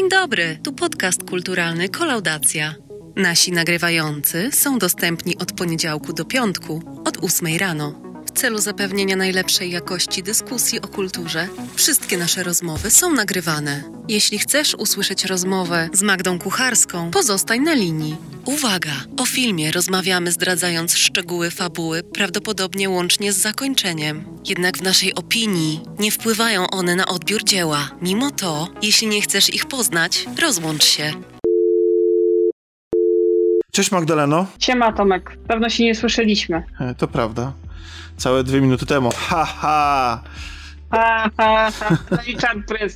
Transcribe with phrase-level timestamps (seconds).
[0.00, 2.74] Dzień dobry, tu podcast kulturalny Kolaudacja.
[3.16, 8.09] Nasi nagrywający są dostępni od poniedziałku do piątku, od 8 rano.
[8.40, 13.82] W celu zapewnienia najlepszej jakości dyskusji o kulturze, wszystkie nasze rozmowy są nagrywane.
[14.08, 18.16] Jeśli chcesz usłyszeć rozmowę z Magdą Kucharską, pozostań na linii.
[18.44, 18.92] Uwaga!
[19.18, 24.24] O filmie rozmawiamy zdradzając szczegóły fabuły, prawdopodobnie łącznie z zakończeniem.
[24.48, 27.90] Jednak w naszej opinii nie wpływają one na odbiór dzieła.
[28.02, 31.12] Mimo to, jeśli nie chcesz ich poznać, rozłącz się.
[33.72, 34.46] Cześć Magdaleno.
[34.58, 36.62] Siema Tomek, dawno się nie słyszeliśmy.
[36.80, 37.52] E, To prawda.
[38.16, 39.10] Całe dwie minuty temu.
[39.16, 40.22] Ha, ha.
[40.90, 42.36] Ha, ha, ha, no i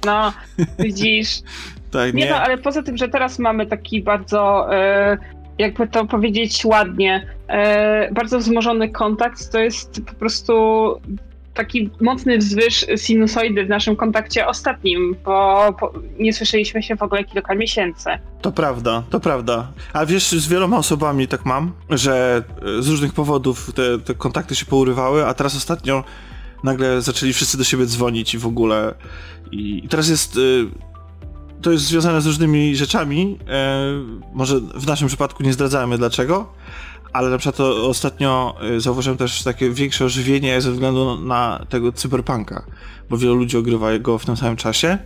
[0.06, 0.32] no,
[0.78, 1.42] widzisz.
[1.90, 2.30] Tak, Nie nie.
[2.30, 5.18] no, ale poza tym, że teraz mamy taki bardzo, e,
[5.58, 10.54] jakby to powiedzieć ładnie, e, bardzo wzmożony kontakt, to jest po prostu
[11.54, 15.74] taki mocny wzwyż sinusoidy w naszym kontakcie ostatnim, bo
[16.18, 18.10] nie słyszeliśmy się w ogóle kilka miesięcy.
[18.42, 19.72] To prawda, to prawda.
[19.92, 22.42] A wiesz, z wieloma osobami tak mam, że
[22.78, 26.04] e, z różnych powodów te, te kontakty się pourywały, a teraz ostatnio
[26.64, 28.94] nagle zaczęli wszyscy do siebie dzwonić i w ogóle.
[29.52, 30.36] I, teraz jest.
[30.36, 30.66] y,
[31.62, 33.38] To jest związane z różnymi rzeczami.
[33.48, 33.80] e,
[34.34, 36.52] Może w naszym przypadku nie zdradzamy dlaczego,
[37.14, 41.92] ale na przykład to ostatnio y, zauważyłem też takie większe ożywienie ze względu na tego
[41.92, 42.64] cyberpunka,
[43.10, 44.98] bo wielu ludzi ogrywa go w tym samym czasie.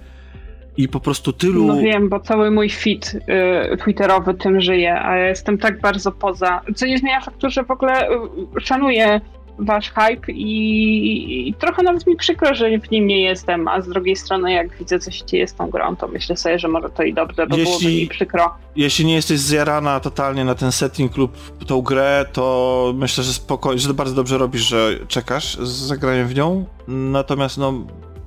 [0.76, 1.66] I po prostu tylu.
[1.66, 6.12] No wiem, bo cały mój feed y, twitterowy tym żyje, a ja jestem tak bardzo
[6.12, 6.60] poza.
[6.74, 8.14] Co nie zmienia faktu, że w ogóle y,
[8.60, 9.20] szanuję
[9.58, 13.88] wasz hype i, i trochę nawet mi przykro, że w nim nie jestem, a z
[13.88, 16.90] drugiej strony jak widzę, co się dzieje z tą grą, to myślę sobie, że może
[16.90, 18.54] to i dobrze, bo byłoby Jeśli- mi przykro.
[18.76, 21.36] jeśli nie jesteś zjarana totalnie na ten setting lub
[21.66, 26.34] tą grę, to myślę, że spokojnie, że bardzo dobrze robisz, że czekasz z zagraniem w
[26.34, 26.64] nią.
[26.88, 27.74] Natomiast no,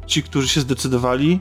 [0.06, 1.40] ci, którzy się zdecydowali,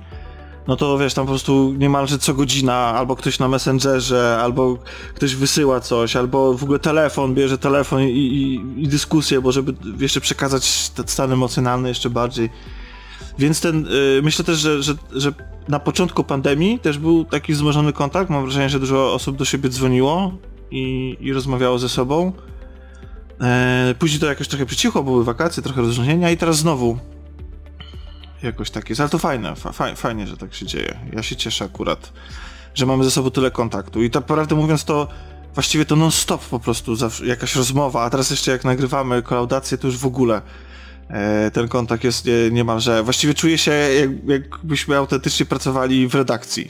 [0.68, 4.78] no to wiesz, tam po prostu niemalże co godzina albo ktoś na Messengerze, albo
[5.14, 9.74] ktoś wysyła coś, albo w ogóle telefon, bierze telefon i, i, i dyskusję, bo żeby
[9.98, 12.50] jeszcze przekazać ten stan emocjonalny jeszcze bardziej.
[13.38, 15.32] Więc ten, y, myślę też, że, że, że
[15.68, 18.30] na początku pandemii też był taki wzmożony kontakt.
[18.30, 20.32] Mam wrażenie, że dużo osób do siebie dzwoniło
[20.70, 22.32] i, i rozmawiało ze sobą.
[23.40, 26.98] E, później to jakoś trochę przycichło, były wakacje, trochę rozluźnienia i teraz znowu
[28.42, 29.00] jakoś tak jest.
[29.00, 30.98] Ale to fajne, fa, fa, fajnie, że tak się dzieje.
[31.12, 32.12] Ja się cieszę akurat,
[32.74, 34.02] że mamy ze sobą tyle kontaktu.
[34.02, 35.08] I tak prawdę mówiąc, to
[35.54, 39.86] właściwie to non-stop po prostu zawsze jakaś rozmowa, a teraz jeszcze jak nagrywamy kolaudację, to
[39.86, 40.42] już w ogóle
[41.08, 43.02] e, ten kontakt jest nie, niemalże.
[43.02, 46.68] Właściwie czuję się, jak, jakbyśmy autentycznie pracowali w redakcji.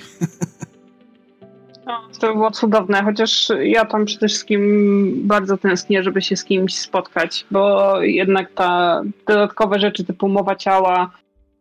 [1.86, 6.78] No, to było cudowne, chociaż ja tam przede wszystkim bardzo tęsknię, żeby się z kimś
[6.78, 11.10] spotkać, bo jednak ta dodatkowe rzeczy typu mowa ciała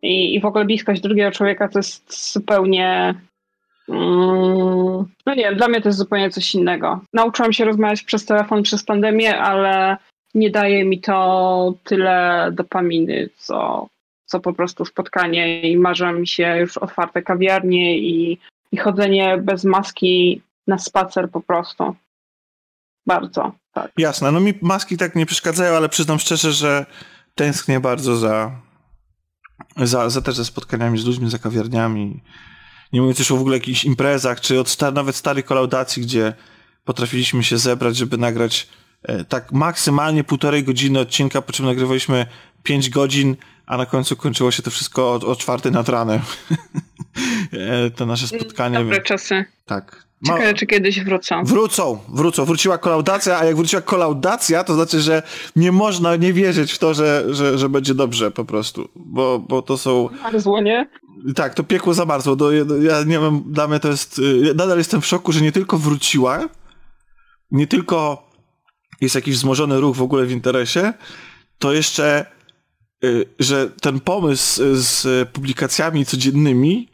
[0.02, 3.16] i, i w ogóle bliskość drugiego człowieka to jest zupełnie.
[3.90, 7.02] Mm, no nie, dla mnie to jest zupełnie coś innego.
[7.14, 9.98] Nauczyłam się rozmawiać przez telefon przez pandemię, ale
[10.34, 13.88] nie daje mi to tyle dopaminy, co,
[14.26, 18.40] co po prostu spotkanie i marzą mi się już otwarte kawiarnie i
[18.72, 21.96] i chodzenie bez maski na spacer po prostu.
[23.06, 23.92] Bardzo, tak.
[23.98, 26.86] Jasne, no mi maski tak nie przeszkadzają, ale przyznam szczerze, że
[27.36, 28.52] tęsknię bardzo za,
[29.88, 32.24] za, za też ze spotkaniami z ludźmi, za kawiarniami.
[32.94, 36.34] Nie mówiąc już o w ogóle jakichś imprezach, czy od sta- nawet starych kolaudacji, gdzie
[36.86, 38.68] potrafiliśmy się zebrać, żeby nagrać
[39.04, 42.26] e, tak maksymalnie półtorej godziny odcinka, po czym nagrywaliśmy
[42.64, 43.36] 5 godzin,
[43.66, 46.20] a na końcu kończyło się to wszystko o, o czwartej nad ranem.
[47.54, 48.78] E, to nasze spotkanie.
[48.78, 49.46] Dobre czasy.
[49.66, 50.09] Tak.
[50.26, 51.44] Ciekawe, czy kiedyś wrócą.
[51.44, 52.46] Wrócą, wrócą.
[52.46, 55.24] Wróciła kolaudacja, a jak wróciła kolaudacja, to znaczy, że
[55.56, 58.90] nie można nie wierzyć w to, że, że, że będzie dobrze po prostu.
[58.96, 60.10] Bo, bo to są.
[60.24, 60.90] Marzło, nie?
[61.36, 62.36] Tak, to piekło zamarzło.
[62.36, 62.52] Do,
[62.82, 64.20] ja nie wiem, dla mnie to jest.
[64.20, 66.50] y, ja Nadal jestem w szoku, że nie tylko wróciła,
[67.52, 68.30] nie tylko
[69.02, 70.94] jest jakiś wzmożony ruch w ogóle w interesie,
[71.60, 72.26] to jeszcze,
[73.04, 76.90] y, że ten pomysł z publikacjami codziennymi,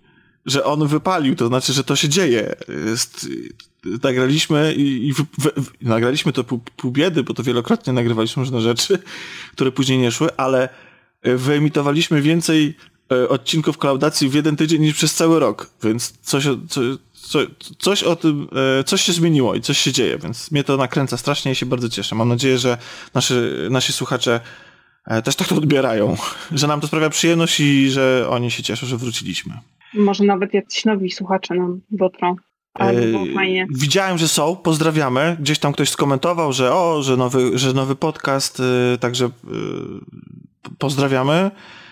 [0.45, 2.55] że on wypalił, to znaczy, że to się dzieje.
[2.85, 3.27] Jest,
[4.03, 5.51] nagraliśmy i, i wy, wy,
[5.81, 8.99] nagraliśmy to pół, pół biedy, bo to wielokrotnie nagrywaliśmy różne rzeczy,
[9.51, 10.69] które później nie szły, ale
[11.27, 12.77] y, wyemitowaliśmy więcej
[13.13, 16.47] y, odcinków klaudacji w jeden tydzień niż przez cały rok, więc coś,
[17.79, 18.47] coś o tym,
[18.79, 21.65] e, coś się zmieniło i coś się dzieje, więc mnie to nakręca strasznie i się
[21.65, 22.15] bardzo cieszę.
[22.15, 22.77] Mam nadzieję, że
[23.13, 23.33] nasi,
[23.69, 24.39] nasi słuchacze
[25.05, 26.17] e, też tak to odbierają,
[26.51, 29.53] że nam to sprawia przyjemność i że oni się cieszą, że wróciliśmy.
[29.95, 32.35] Może nawet jacyś nowi słuchacze nam dotrą.
[32.79, 33.67] E, fajnie.
[33.69, 35.37] Widziałem, że są, pozdrawiamy.
[35.39, 38.59] Gdzieś tam ktoś skomentował, że o, że nowy, że nowy podcast,
[38.93, 39.29] e, także e,
[40.77, 41.51] pozdrawiamy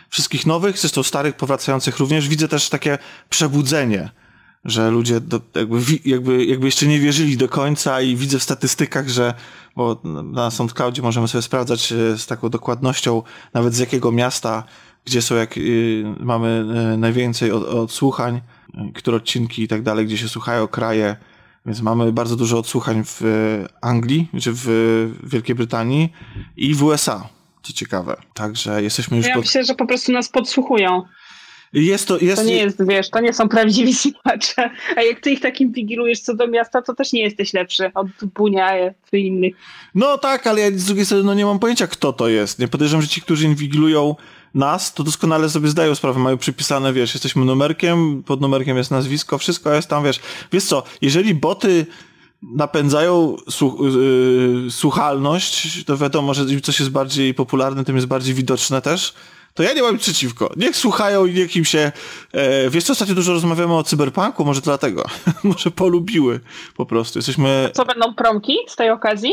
[0.10, 2.30] wszystkich nowych, zresztą starych, powracających również.
[2.30, 2.98] Widzę też takie
[3.30, 4.10] przebudzenie
[4.66, 9.10] że ludzie do, jakby, jakby, jakby jeszcze nie wierzyli do końca i widzę w statystykach,
[9.10, 9.34] że
[9.76, 13.22] bo na SoundCloudzie możemy sobie sprawdzać z taką dokładnością
[13.54, 14.64] nawet z jakiego miasta,
[15.06, 18.42] gdzie są jak y, mamy y, najwięcej od, odsłuchań,
[18.94, 21.16] które odcinki i tak dalej, gdzie się słuchają kraje,
[21.66, 23.22] więc mamy bardzo dużo odsłuchań w
[23.82, 24.68] Anglii, czy w
[25.24, 26.14] Wielkiej Brytanii
[26.58, 27.30] i w USA,
[27.64, 28.16] co ciekawe.
[28.34, 29.28] Także jesteśmy już...
[29.28, 29.44] Ja pod...
[29.44, 31.04] myślę, że po prostu nas podsłuchują.
[31.74, 32.42] Jest to, jest...
[32.42, 34.70] to nie jest, wiesz, to nie są prawdziwi słuchacze.
[34.96, 38.08] A jak ty ich takim wigilujesz co do miasta, to też nie jesteś lepszy od
[38.36, 38.72] Bunia
[39.10, 39.56] czy innych.
[39.96, 42.60] No tak, ale ja z drugiej strony no nie mam pojęcia, kto to jest.
[42.60, 44.16] Nie podejrzewam, że ci, którzy inwigilują
[44.54, 49.38] nas, to doskonale sobie zdają sprawę, mają przypisane, wiesz, jesteśmy numerkiem, pod numerkiem jest nazwisko,
[49.38, 50.20] wszystko jest tam, wiesz.
[50.52, 51.86] Wiesz co, jeżeli boty
[52.42, 53.36] napędzają
[54.64, 59.14] yy, słuchalność, to wiadomo, że im coś jest bardziej popularne, tym jest bardziej widoczne też,
[59.54, 60.54] to ja nie mam przeciwko.
[60.58, 61.92] Niech słuchają i niech im się...
[62.32, 65.06] E, wiesz co, ostatnio dużo rozmawiamy o cyberpunku, może dlatego.
[65.44, 66.40] może polubiły
[66.76, 67.20] po prostu.
[67.20, 67.70] Jesteśmy...
[67.74, 69.32] Co będą promki z tej okazji?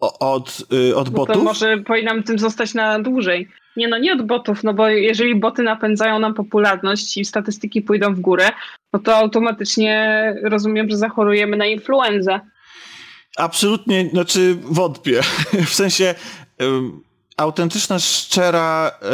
[0.00, 1.36] O, od, y, od botów?
[1.36, 3.48] To może powinnam tym zostać na dłużej.
[3.76, 8.14] Nie no, nie od botów, no bo jeżeli boty napędzają nam popularność i statystyki pójdą
[8.14, 8.48] w górę,
[8.92, 12.40] no to automatycznie rozumiem, że zachorujemy na influenzę.
[13.36, 15.20] Absolutnie, znaczy wątpię.
[15.66, 16.14] w sensie
[17.36, 19.08] autentyczna, szczera, e,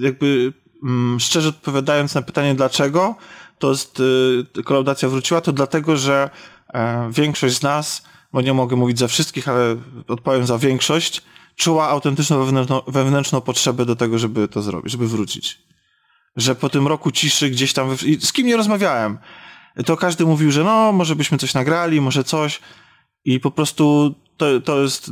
[0.00, 0.52] jakby
[0.82, 3.14] mm, szczerze odpowiadając na pytanie dlaczego,
[3.58, 4.02] to jest,
[4.58, 6.30] e, kolaudacja wróciła, to dlatego, że
[6.74, 8.02] e, większość z nas,
[8.32, 9.76] bo nie mogę mówić za wszystkich, ale
[10.08, 11.22] odpowiem za większość,
[11.60, 15.58] czuła autentyczną wewnętrzną, wewnętrzną potrzebę do tego, żeby to zrobić, żeby wrócić.
[16.36, 19.18] Że po tym roku ciszy gdzieś tam, z kim nie rozmawiałem,
[19.86, 22.60] to każdy mówił, że no, może byśmy coś nagrali, może coś
[23.24, 25.10] i po prostu to, to jest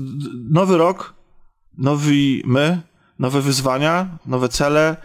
[0.51, 1.15] nowy rok,
[1.79, 2.81] nowi my,
[3.19, 4.97] nowe wyzwania, nowe cele.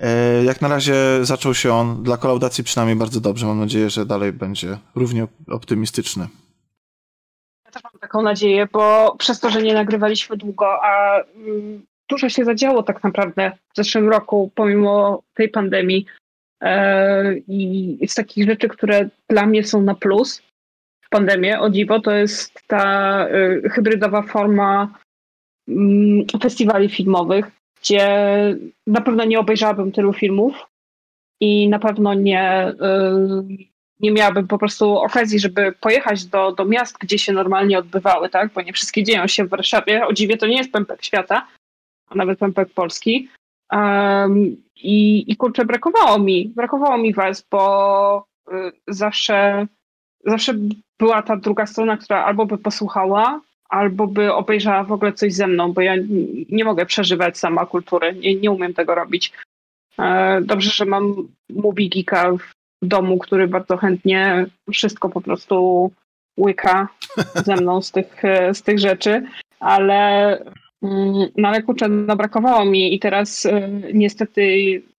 [0.00, 3.46] E, jak na razie zaczął się on dla kolaudacji przynajmniej bardzo dobrze.
[3.46, 6.28] Mam nadzieję, że dalej będzie równie optymistyczny.
[8.00, 13.04] Taką nadzieję, bo przez to, że nie nagrywaliśmy długo, a mm, dużo się zadziało tak
[13.04, 16.06] naprawdę w zeszłym roku, pomimo tej pandemii.
[16.62, 20.42] E, I z takich rzeczy, które dla mnie są na plus
[21.04, 24.98] w pandemii, o dziwo, to jest ta e, hybrydowa forma
[25.68, 27.50] Mm, festiwali filmowych,
[27.80, 28.06] gdzie
[28.86, 30.66] na pewno nie obejrzałabym tylu filmów
[31.40, 32.74] i na pewno nie, y,
[34.00, 38.52] nie miałabym po prostu okazji, żeby pojechać do, do miast, gdzie się normalnie odbywały, tak?
[38.52, 40.06] Bo nie wszystkie dzieją się w Warszawie.
[40.06, 41.46] O dziwie to nie jest pępek świata,
[42.08, 43.28] a nawet pępek Polski.
[43.72, 48.54] Um, i, I kurczę, brakowało mi, brakowało mi was, bo y,
[48.88, 49.66] zawsze,
[50.24, 50.54] zawsze
[50.98, 55.46] była ta druga strona, która albo by posłuchała, albo by obejrzała w ogóle coś ze
[55.46, 55.94] mną, bo ja
[56.50, 59.32] nie mogę przeżywać sama kultury, nie, nie umiem tego robić.
[59.98, 65.90] E, dobrze, że mam Movie Geeka w domu, który bardzo chętnie wszystko po prostu
[66.38, 66.88] łyka
[67.46, 68.22] ze mną z tych,
[68.52, 69.22] z tych rzeczy,
[69.60, 70.30] ale,
[70.82, 74.42] mm, no ale kurczę, no brakowało mi i teraz e, niestety,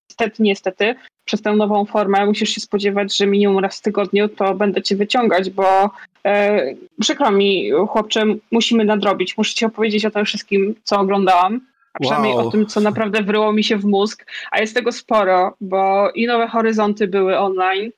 [0.10, 0.96] niestety, niestety
[1.30, 4.96] przez tę nową formę musisz się spodziewać, że minimum raz w tygodniu to będę cię
[4.96, 5.89] wyciągać, bo
[6.25, 9.38] e, przykro mi, chłopcze, musimy nadrobić.
[9.38, 11.62] Muszę ci opowiedzieć o tym wszystkim, co oglądałam.
[11.93, 12.48] A przynajmniej wow.
[12.48, 14.25] o tym, co naprawdę wryło mi się w mózg.
[14.51, 17.91] A jest tego sporo, bo i Nowe Horyzonty były online,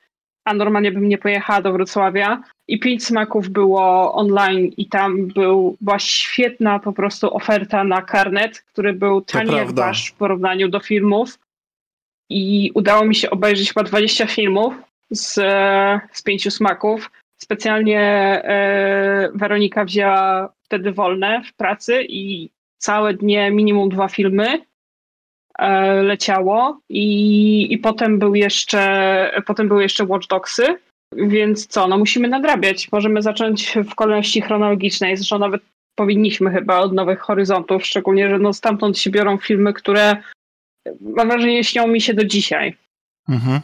[0.45, 2.43] a normalnie bym nie pojechała do Wrocławia.
[2.67, 8.61] I Pięć Smaków było online i tam był, była świetna po prostu oferta na karnet,
[8.61, 11.39] który był tani jak wasz w porównaniu do filmów
[12.29, 14.73] i udało mi się obejrzeć chyba 20 filmów
[15.11, 15.33] z,
[16.11, 17.11] z pięciu smaków.
[17.37, 22.49] Specjalnie e, Weronika wzięła wtedy wolne w pracy i
[22.81, 24.65] całe dnie minimum dwa filmy
[25.59, 30.65] e, leciało i, i potem był jeszcze potem były jeszcze Watch Dogsy,
[31.15, 32.91] więc co, no musimy nadrabiać.
[32.91, 35.61] Możemy zacząć w kolejności chronologicznej, zresztą nawet
[35.95, 40.23] powinniśmy chyba od Nowych Horyzontów, szczególnie, że no stamtąd się biorą filmy, które
[41.01, 42.77] mam wrażenie, śnią mi się do dzisiaj.
[43.29, 43.59] Mhm.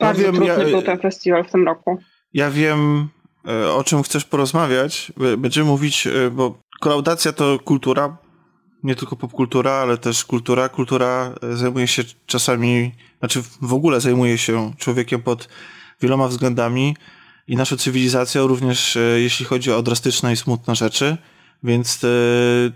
[0.00, 1.98] Bardzo ja wiem, trudny ja, był ten festiwal w tym roku.
[2.32, 3.08] Ja wiem,
[3.48, 5.12] e, o czym chcesz porozmawiać.
[5.38, 8.16] Będziemy mówić, e, bo kolaudacja to kultura,
[8.82, 10.68] nie tylko popkultura, ale też kultura.
[10.68, 15.48] Kultura e, zajmuje się czasami, znaczy w ogóle zajmuje się człowiekiem pod
[16.00, 16.96] wieloma względami
[17.48, 21.16] i naszą cywilizacją, również jeśli chodzi o drastyczne i smutne rzeczy.
[21.64, 22.08] Więc e,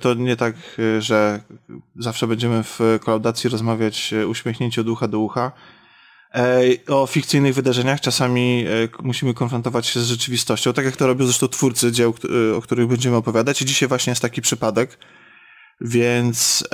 [0.00, 1.40] to nie tak, e, że
[1.96, 5.52] zawsze będziemy w kolaudacji rozmawiać e, uśmiechnięcie od ucha do ucha.
[6.88, 8.64] O fikcyjnych wydarzeniach czasami
[9.02, 12.14] musimy konfrontować się z rzeczywistością, tak jak to robią zresztą twórcy dzieł,
[12.56, 13.62] o których będziemy opowiadać.
[13.62, 14.98] I dzisiaj właśnie jest taki przypadek,
[15.80, 16.68] więc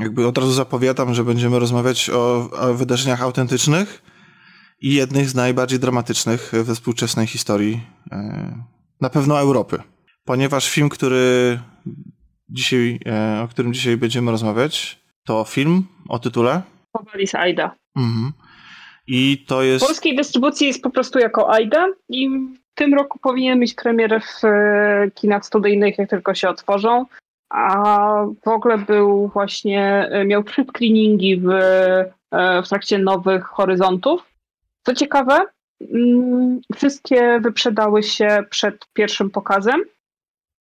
[0.00, 4.02] jakby od razu zapowiadam, że będziemy rozmawiać o, o wydarzeniach autentycznych
[4.80, 7.80] i jednych z najbardziej dramatycznych we współczesnej historii
[8.12, 8.62] e,
[9.00, 9.82] na pewno Europy.
[10.24, 11.58] Ponieważ film, który
[12.48, 16.62] dzisiaj, e, o którym dzisiaj będziemy rozmawiać, to film o tytule
[16.98, 17.74] Powalis Aida.
[17.96, 18.32] Mhm.
[19.06, 19.84] I to jest.
[19.84, 24.20] W polskiej dystrybucji jest po prostu jako Aida i w tym roku powinien mieć premierę
[24.20, 27.06] w e, kinach studyjnych, jak tylko się otworzą.
[27.50, 31.48] A w ogóle był właśnie, miał trzy screeningi w,
[32.64, 34.22] w trakcie nowych horyzontów.
[34.82, 35.40] Co ciekawe,
[35.80, 39.84] mm, wszystkie wyprzedały się przed pierwszym pokazem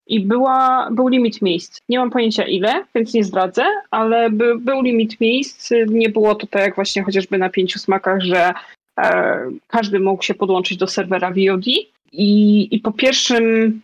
[0.08, 1.82] i była, był limit miejsc.
[1.90, 5.72] Nie mam pojęcia ile, więc nie zdradzę, ale by, był limit miejsc.
[5.88, 8.54] Nie było to tak jak właśnie chociażby na pięciu smakach, że
[8.98, 11.68] e, każdy mógł się podłączyć do serwera VOD.
[12.12, 13.82] I, i po pierwszym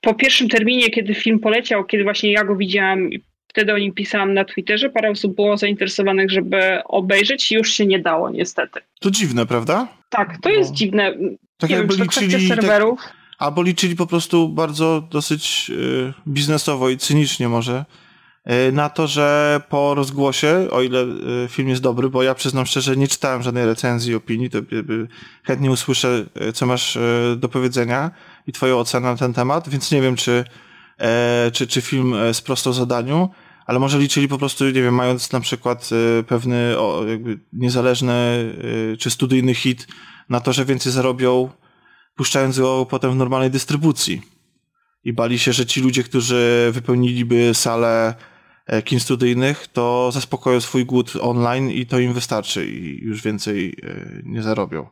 [0.00, 3.10] po pierwszym terminie, kiedy film poleciał, kiedy właśnie ja go widziałam
[3.52, 7.86] Wtedy o nim pisałam na Twitterze, parę osób było zainteresowanych, żeby obejrzeć i już się
[7.86, 8.80] nie dało niestety.
[9.00, 9.88] To dziwne, prawda?
[10.08, 10.76] Tak, to jest no.
[10.76, 11.14] dziwne.
[11.58, 13.00] Tak nie jakby wiem, liczyli, tak- serwerów.
[13.02, 17.84] Tak, albo liczyli po prostu bardzo dosyć y, biznesowo i cynicznie może
[18.68, 22.66] y, na to, że po rozgłosie, o ile y, film jest dobry, bo ja przyznam
[22.66, 24.58] szczerze, nie czytałem żadnej recenzji, opinii, to
[25.44, 26.98] chętnie usłyszę, co masz
[27.36, 28.10] do powiedzenia
[28.46, 30.44] i twoją ocenę na ten temat, więc nie wiem, czy,
[30.98, 33.30] e, czy, czy film sprostał zadaniu,
[33.66, 35.90] ale może liczyli po prostu, nie wiem, mając na przykład
[36.26, 38.14] pewny o, jakby niezależny
[38.98, 39.86] czy studyjny hit
[40.28, 41.50] na to, że więcej zarobią,
[42.14, 44.22] puszczając go potem w normalnej dystrybucji.
[45.04, 48.14] I bali się, że ci ludzie, którzy wypełniliby salę
[48.66, 53.76] e, kin studyjnych, to zaspokoją swój głód online i to im wystarczy i już więcej
[53.82, 54.86] e, nie zarobią.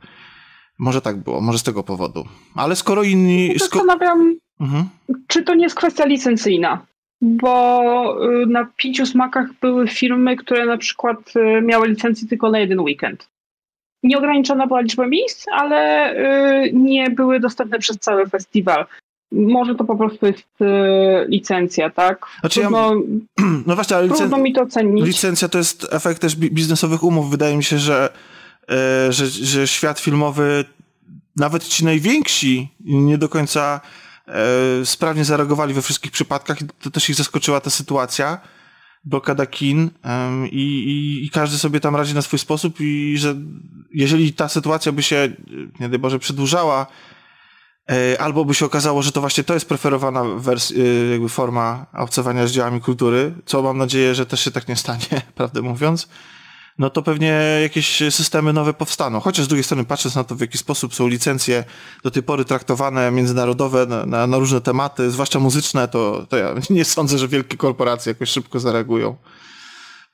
[0.78, 2.24] Może tak było, może z tego powodu.
[2.54, 3.58] Ale skoro inni...
[3.58, 4.88] Zastanawiam, mhm.
[5.26, 6.86] czy to nie jest kwestia licencyjna
[7.20, 12.58] bo y, na pięciu smakach były firmy, które na przykład y, miały licencję tylko na
[12.58, 13.28] jeden weekend.
[14.02, 16.12] Nieograniczona była liczba miejsc, ale
[16.64, 18.87] y, nie były dostępne przez cały festiwal.
[19.33, 20.49] Może to po prostu jest
[21.28, 22.26] licencja, tak?
[22.40, 22.95] Znaczy trudno,
[23.38, 25.07] ja, no właśnie, ale trudno mi to ocenić.
[25.07, 27.30] Licencja to jest efekt też biznesowych umów.
[27.30, 28.09] Wydaje mi się, że,
[29.11, 30.64] że, że świat filmowy,
[31.37, 33.80] nawet ci najwięksi, nie do końca
[34.30, 38.40] E, sprawnie zareagowali we wszystkich przypadkach i to też ich zaskoczyła ta sytuacja,
[39.04, 39.90] blokada kin
[40.50, 43.37] i, i, i, każdy sobie tam radzi na swój sposób i że
[43.95, 45.28] jeżeli ta sytuacja by się,
[45.80, 46.87] nie daj Boże, przedłużała,
[47.90, 51.87] e, albo by się okazało, że to właśnie to jest preferowana wers- e, jakby forma
[51.92, 56.09] obcowania z dziełami kultury, co mam nadzieję, że też się tak nie stanie, prawdę mówiąc,
[56.80, 59.20] no to pewnie jakieś systemy nowe powstaną.
[59.20, 61.64] Chociaż z drugiej strony patrząc na to, w jaki sposób są licencje
[62.02, 66.54] do tej pory traktowane międzynarodowe na, na, na różne tematy, zwłaszcza muzyczne, to, to ja
[66.70, 69.16] nie sądzę, że wielkie korporacje jakoś szybko zareagują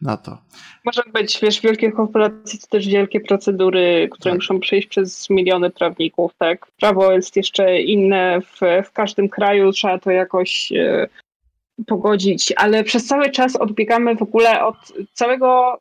[0.00, 0.38] na to.
[0.84, 4.38] Może być, wiesz, wielkie korporacje to też wielkie procedury, które tak.
[4.38, 6.66] muszą przejść przez miliony prawników, tak?
[6.80, 11.08] Prawo jest jeszcze inne w, w każdym kraju, trzeba to jakoś e,
[11.86, 15.80] pogodzić, ale przez cały czas odbiegamy w ogóle od całego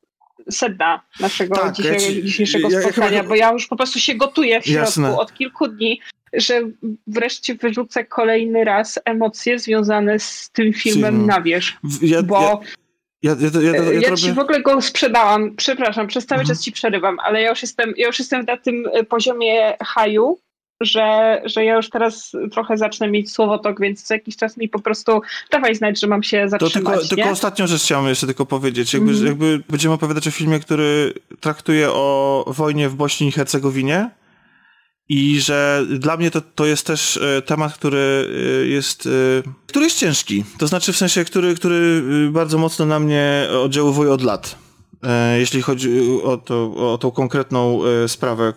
[0.52, 4.00] sedna naszego tak, dzisiejszego, ja ci, dzisiejszego ja, spotkania, ja bo ja już po prostu
[4.00, 5.18] się gotuję w środku Jasne.
[5.18, 6.02] od kilku dni,
[6.34, 6.62] że
[7.08, 11.78] wreszcie wyrzucę kolejny raz emocje związane z tym filmem na wierzch.
[12.24, 12.62] Bo
[13.24, 16.56] ja, ja, ja, ja, ja ci w ogóle go sprzedałam, przepraszam, przez cały mhm.
[16.56, 20.38] czas ci przerywam, ale ja już jestem, ja już jestem na tym poziomie haju,
[20.82, 24.80] że, że ja już teraz trochę zacznę mieć słowotok, więc co jakiś czas mi po
[24.80, 26.74] prostu dawaj znać, że mam się zatrzymać.
[26.74, 28.94] To tylko, tylko ostatnią rzecz chciałem jeszcze tylko powiedzieć.
[28.94, 29.26] Jakby, mm.
[29.26, 34.10] jakby będziemy opowiadać o filmie, który traktuje o wojnie w Bośni i Hercegowinie
[35.10, 38.30] i że dla mnie to, to jest też e, temat, który
[38.64, 39.10] e, jest, e,
[39.68, 40.44] który jest ciężki.
[40.58, 44.65] To znaczy w sensie, który, który bardzo mocno na mnie oddziałuje od lat.
[45.06, 45.90] E, jeśli chodzi
[46.24, 48.54] o, to, o tą konkretną e, sprawę, e,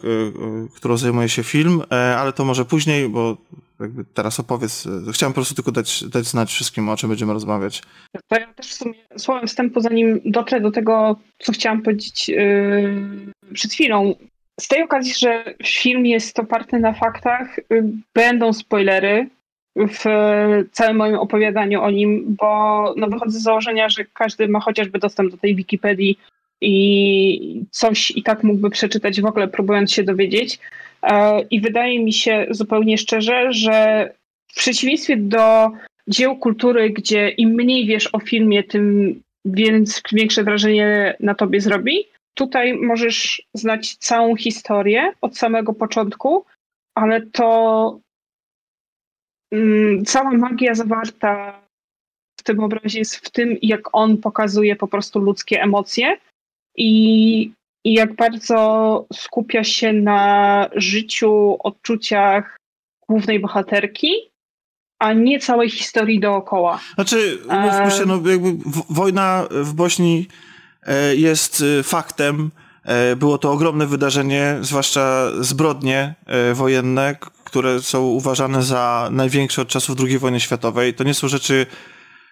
[0.76, 1.82] którą zajmuje się film,
[2.18, 3.36] ale to może później, bo
[3.80, 4.88] jakby teraz opowiedz.
[5.12, 7.82] Chciałem po prostu tylko dać, dać znać wszystkim, o czym będziemy rozmawiać.
[8.28, 13.32] To ja też w sumie słowem wstępu, zanim dotrę do tego, co chciałam powiedzieć yy,
[13.54, 14.14] przed chwilą.
[14.60, 19.28] Z tej okazji, że film jest oparty na faktach, yy, będą spoilery,
[19.76, 20.04] w
[20.72, 25.30] całym moim opowiadaniu o nim, bo no, wychodzę z założenia, że każdy ma chociażby dostęp
[25.30, 26.18] do tej Wikipedii
[26.60, 30.58] i coś i tak mógłby przeczytać w ogóle, próbując się dowiedzieć.
[31.02, 34.08] E, I wydaje mi się zupełnie szczerze, że
[34.48, 35.70] w przeciwieństwie do
[36.08, 42.04] dzieł kultury, gdzie im mniej wiesz o filmie, tym więc większe wrażenie na tobie zrobi,
[42.34, 46.44] tutaj możesz znać całą historię od samego początku,
[46.94, 48.00] ale to
[49.52, 51.60] mm, cała magia zawarta
[52.40, 56.16] w tym obrazie jest w tym, jak on pokazuje po prostu ludzkie emocje
[56.78, 57.52] i
[57.84, 62.56] i jak bardzo skupia się na życiu, odczuciach
[63.08, 64.12] głównej bohaterki,
[64.98, 66.80] a nie całej historii dookoła.
[66.94, 68.56] Znaczy, mówmy się, no jakby
[68.90, 70.26] wojna w Bośni
[70.82, 72.50] e, jest e, faktem.
[72.84, 76.14] E, było to ogromne wydarzenie, zwłaszcza zbrodnie
[76.54, 80.94] wojenne, które są uważane za największe od czasów II wojny światowej.
[80.94, 81.66] To nie są rzeczy,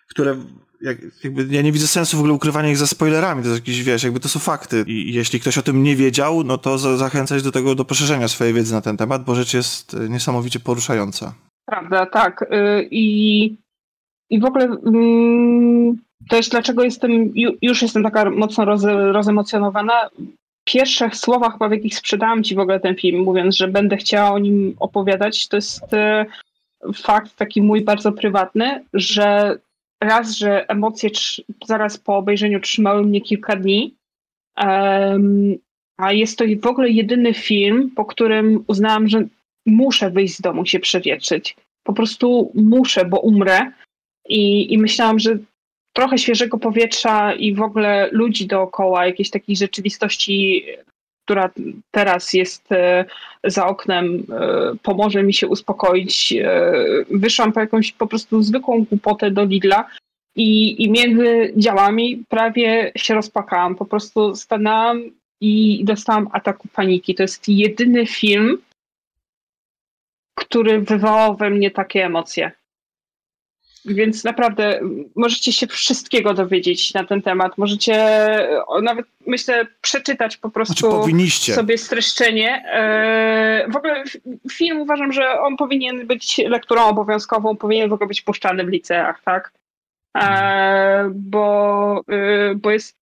[0.09, 0.37] które
[0.81, 3.83] jak, jakby ja nie widzę sensu w ogóle ukrywania ich za spoilerami, to jest jakiś,
[3.83, 4.85] wiesz, jakby to są fakty.
[4.87, 8.55] I jeśli ktoś o tym nie wiedział, no to zachęcać do tego, do poszerzenia swojej
[8.55, 11.35] wiedzy na ten temat, bo rzecz jest niesamowicie poruszająca.
[11.67, 12.43] Prawda, tak.
[12.43, 13.57] Y, I,
[14.31, 15.97] i w ogóle mm,
[16.33, 20.11] jest dlaczego jestem, już jestem taka mocno roz, rozemocjonowana.
[20.65, 24.31] Pierwsze słowa chyba, w jakich sprzedałam ci w ogóle ten film, mówiąc, że będę chciała
[24.31, 29.59] o nim opowiadać, to jest y, fakt taki mój bardzo prywatny, że
[30.01, 31.11] raz, że emocje
[31.67, 33.95] zaraz po obejrzeniu trzymały mnie kilka dni,
[34.57, 35.57] um,
[35.97, 39.27] a jest to w ogóle jedyny film, po którym uznałam, że
[39.67, 41.57] muszę wyjść z domu się przewietrzyć.
[41.83, 43.73] Po prostu muszę, bo umrę.
[44.29, 45.39] I, I myślałam, że
[45.93, 50.65] trochę świeżego powietrza i w ogóle ludzi dookoła, jakiejś takiej rzeczywistości,
[51.27, 51.51] która
[51.91, 53.05] teraz jest e,
[53.45, 56.33] za oknem, e, pomoże mi się uspokoić.
[56.33, 56.73] E,
[57.11, 59.89] wyszłam po jakąś po prostu zwykłą głupotę do Lidla
[60.37, 63.75] i, i między działami prawie się rozpakałam.
[63.75, 65.03] Po prostu stanęłam
[65.41, 67.15] i dostałam ataku paniki.
[67.15, 68.59] To jest jedyny film,
[70.35, 72.53] który wywołał we mnie takie emocje.
[73.87, 74.81] Więc naprawdę
[75.17, 77.59] możecie się wszystkiego dowiedzieć na ten temat.
[77.59, 77.97] Możecie
[78.83, 82.65] nawet, myślę, przeczytać po prostu znaczy, sobie streszczenie.
[82.73, 84.05] E, w ogóle
[84.53, 89.23] film uważam, że on powinien być lekturą obowiązkową, powinien w ogóle być puszczany w liceach,
[89.25, 89.53] tak?
[90.17, 92.97] E, bo, e, bo jest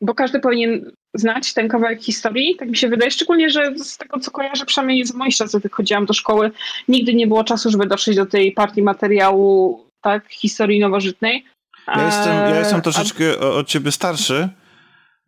[0.00, 4.20] bo każdy powinien znać ten kawałek historii, tak mi się wydaje, szczególnie, że z tego
[4.20, 6.50] co kojarzę, przynajmniej z moich czasów, jak chodziłam do szkoły,
[6.88, 11.44] nigdy nie było czasu, żeby dotrzeć do tej partii materiału tak, historii nowożytnej.
[11.86, 13.46] Ja jestem, ja jestem troszeczkę A...
[13.46, 14.48] od ciebie starszy,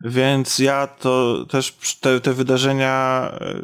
[0.01, 3.61] więc ja to też te, te wydarzenia e,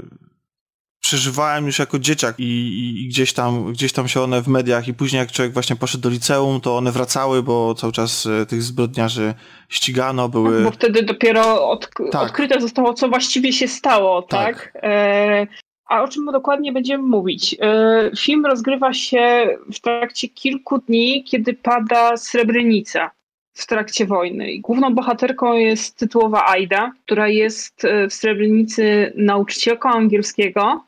[1.04, 4.88] przeżywałem już jako dzieciak i, i, i, gdzieś, tam, gdzieś tam się one w mediach
[4.88, 8.46] i później jak człowiek właśnie poszedł do liceum, to one wracały, bo cały czas e,
[8.46, 9.34] tych zbrodniarzy
[9.70, 10.56] ścigano, były...
[10.56, 12.24] Tak, bo wtedy dopiero od, tak.
[12.24, 14.72] odkryte zostało, co właściwie się stało, tak?
[14.74, 14.84] tak?
[14.84, 15.48] E,
[15.86, 17.56] a o czym dokładnie będziemy mówić?
[17.62, 23.12] E, film rozgrywa się w trakcie kilku dni, kiedy pada Srebrenica
[23.54, 24.52] w trakcie wojny.
[24.52, 30.84] I główną bohaterką jest tytułowa Aida, która jest e, w Srebrenicy nauczycielką angielskiego,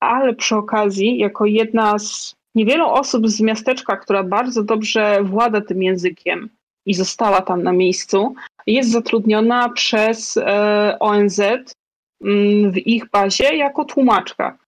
[0.00, 5.82] ale przy okazji, jako jedna z niewielu osób z miasteczka, która bardzo dobrze włada tym
[5.82, 6.48] językiem
[6.86, 8.34] i została tam na miejscu,
[8.66, 14.58] jest zatrudniona przez e, ONZ mm, w ich bazie jako tłumaczka.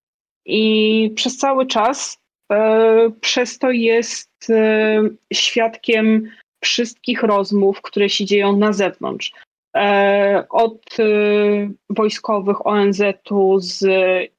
[0.46, 2.18] I przez cały czas
[2.52, 6.30] e, przez to jest e, świadkiem
[6.64, 9.32] wszystkich rozmów, które się dzieją na zewnątrz.
[9.76, 11.04] E, od e,
[11.90, 13.84] wojskowych ONZ-u z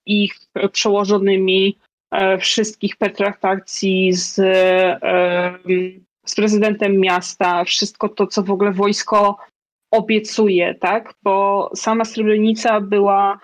[0.05, 0.35] ich
[0.71, 1.77] przełożonymi
[2.11, 4.35] e, wszystkich pertraktacji z,
[6.25, 9.37] z prezydentem miasta, wszystko to, co w ogóle wojsko
[9.91, 11.13] obiecuje, tak?
[11.23, 13.39] Bo sama Srebrenica była,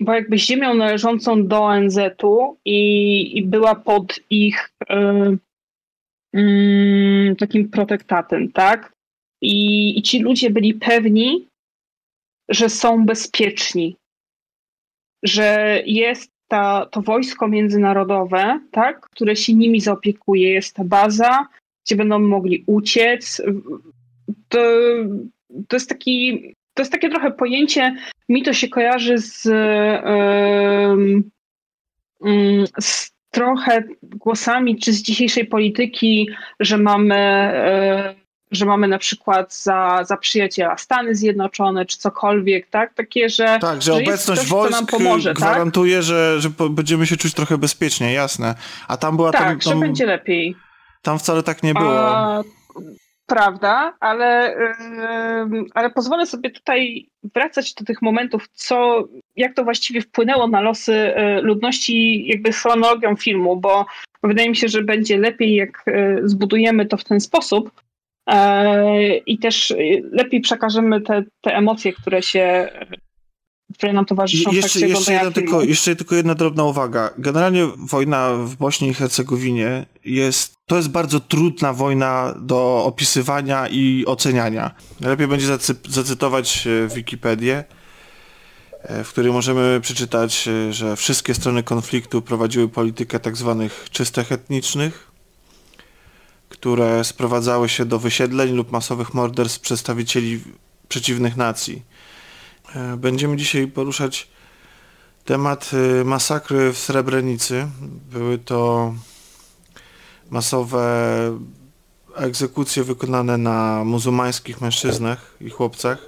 [0.00, 4.70] była jakby ziemią należącą do ONZ-u i, i była pod ich
[6.34, 8.95] mm, takim protektatem, tak?
[9.42, 11.48] I, I ci ludzie byli pewni,
[12.48, 13.96] że są bezpieczni,
[15.22, 21.46] że jest ta, to wojsko międzynarodowe, tak, które się nimi zaopiekuje, jest ta baza,
[21.86, 23.42] gdzie będą mogli uciec.
[24.48, 24.58] To,
[25.68, 26.42] to jest taki,
[26.74, 27.96] to jest takie trochę pojęcie,
[28.28, 29.44] mi to się kojarzy z,
[32.20, 36.28] yy, z trochę głosami, czy z dzisiejszej polityki,
[36.60, 37.52] że mamy
[38.06, 38.15] yy,
[38.50, 42.94] że mamy na przykład za, za przyjaciela Stany Zjednoczone, czy cokolwiek, tak?
[42.94, 43.58] Takie, że.
[43.60, 45.36] Tak, że, że obecność ktoś, wojsk nam pomoże, tak?
[45.36, 46.04] gwarantuje, tak?
[46.04, 48.54] że, że będziemy się czuć trochę bezpiecznie, jasne.
[48.88, 50.56] A tam była tak, tam, tam, że będzie lepiej.
[51.02, 52.08] Tam wcale tak nie było.
[52.08, 52.42] A,
[53.26, 54.56] prawda, ale,
[55.52, 60.60] yy, ale pozwolę sobie tutaj wracać do tych momentów, co, jak to właściwie wpłynęło na
[60.60, 63.86] losy yy, ludności, jakby chronologią filmu, bo
[64.22, 67.70] wydaje mi się, że będzie lepiej, jak yy, zbudujemy to w ten sposób
[69.26, 69.74] i też
[70.12, 72.68] lepiej przekażemy te, te emocje, które się
[73.74, 77.10] które nam towarzyszą jeszcze, jeszcze, jedna tylko, jeszcze tylko jedna drobna uwaga.
[77.18, 84.04] Generalnie wojna w Bośni i Hercegowinie jest, to jest bardzo trudna wojna do opisywania i
[84.06, 84.70] oceniania.
[85.00, 85.46] Lepiej będzie
[85.88, 87.64] zacytować e, Wikipedię,
[88.82, 94.32] e, w której możemy przeczytać, e, że wszystkie strony konfliktu prowadziły politykę tak zwanych czystek
[94.32, 95.15] etnicznych,
[96.58, 100.40] które sprowadzały się do wysiedleń lub masowych morderstw przedstawicieli
[100.88, 101.82] przeciwnych nacji.
[102.74, 104.28] E, będziemy dzisiaj poruszać
[105.24, 107.68] temat e, masakry w Srebrenicy.
[108.10, 108.94] Były to
[110.30, 110.86] masowe
[112.14, 115.98] egzekucje wykonane na muzułmańskich mężczyznach i chłopcach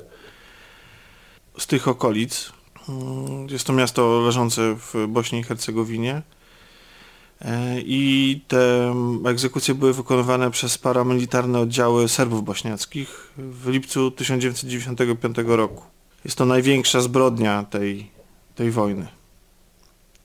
[1.58, 2.52] z tych okolic.
[2.88, 6.22] Mm, jest to miasto leżące w Bośni i Hercegowinie.
[7.44, 8.94] E, I te
[9.26, 15.84] egzekucje były wykonywane przez paramilitarne oddziały Serbów bośniackich w lipcu 1995 roku.
[16.24, 18.10] Jest to największa zbrodnia tej,
[18.54, 19.08] tej wojny.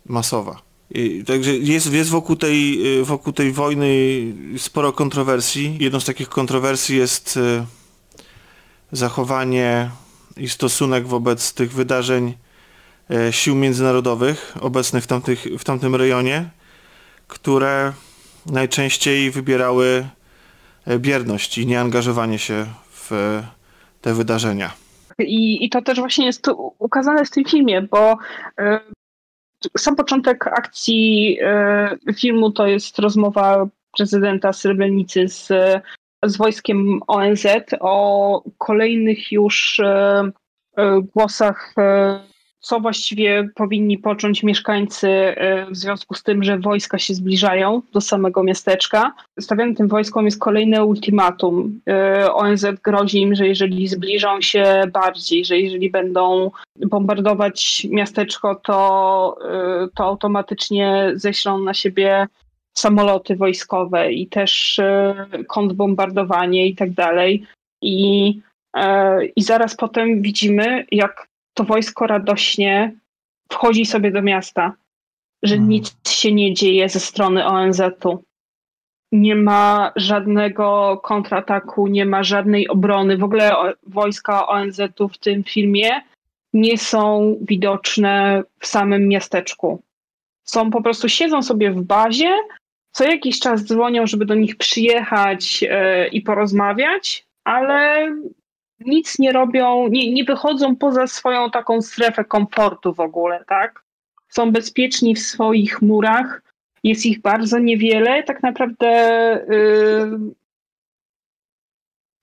[0.05, 0.61] Masowa.
[0.91, 3.87] I, także jest, jest wokół, tej, wokół tej wojny
[4.57, 5.77] sporo kontrowersji.
[5.79, 7.65] Jedną z takich kontrowersji jest e,
[8.91, 9.89] zachowanie
[10.37, 12.33] i stosunek wobec tych wydarzeń
[13.09, 16.49] e, sił międzynarodowych obecnych w, tamtych, w tamtym rejonie
[17.27, 17.93] które
[18.45, 20.07] najczęściej wybierały
[20.85, 23.41] e, bierność i nieangażowanie się w
[24.01, 24.71] te wydarzenia.
[25.19, 26.47] I, i to też właśnie jest
[26.79, 28.17] ukazane w tym filmie, bo
[28.61, 28.79] y,
[29.77, 31.37] sam początek akcji
[32.17, 35.47] filmu to jest rozmowa prezydenta Srebrenicy z,
[36.23, 37.45] z wojskiem ONZ
[37.79, 39.81] o kolejnych już
[41.13, 41.73] głosach
[42.63, 48.01] co właściwie powinni począć mieszkańcy e, w związku z tym, że wojska się zbliżają do
[48.01, 49.13] samego miasteczka.
[49.39, 51.81] Stawianym tym wojskom jest kolejne ultimatum.
[51.87, 59.37] E, ONZ grozi im, że jeżeli zbliżą się bardziej, że jeżeli będą bombardować miasteczko, to,
[59.51, 62.27] e, to automatycznie ześlą na siebie
[62.77, 64.79] samoloty wojskowe i też
[65.47, 67.43] kontrbombardowanie i tak dalej.
[67.81, 68.39] I,
[69.35, 72.93] I zaraz potem widzimy, jak to wojsko radośnie
[73.51, 74.73] wchodzi sobie do miasta,
[75.43, 75.69] że hmm.
[75.69, 78.23] nic się nie dzieje ze strony ONZ-u.
[79.11, 83.17] Nie ma żadnego kontrataku, nie ma żadnej obrony.
[83.17, 83.51] W ogóle
[83.83, 86.01] wojska ONZ-u w tym filmie
[86.53, 89.81] nie są widoczne w samym miasteczku.
[90.43, 92.35] Są po prostu, siedzą sobie w bazie,
[92.91, 98.07] co jakiś czas dzwonią, żeby do nich przyjechać yy, i porozmawiać, ale
[98.79, 103.83] nic nie robią, nie, nie wychodzą poza swoją taką strefę komfortu w ogóle, tak?
[104.29, 106.41] Są bezpieczni w swoich murach,
[106.83, 108.23] jest ich bardzo niewiele.
[108.23, 108.87] Tak naprawdę
[109.49, 110.33] yy,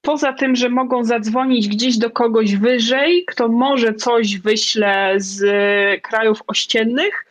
[0.00, 5.42] poza tym, że mogą zadzwonić gdzieś do kogoś wyżej, kto może coś wyśle z
[6.02, 7.26] krajów ościennych,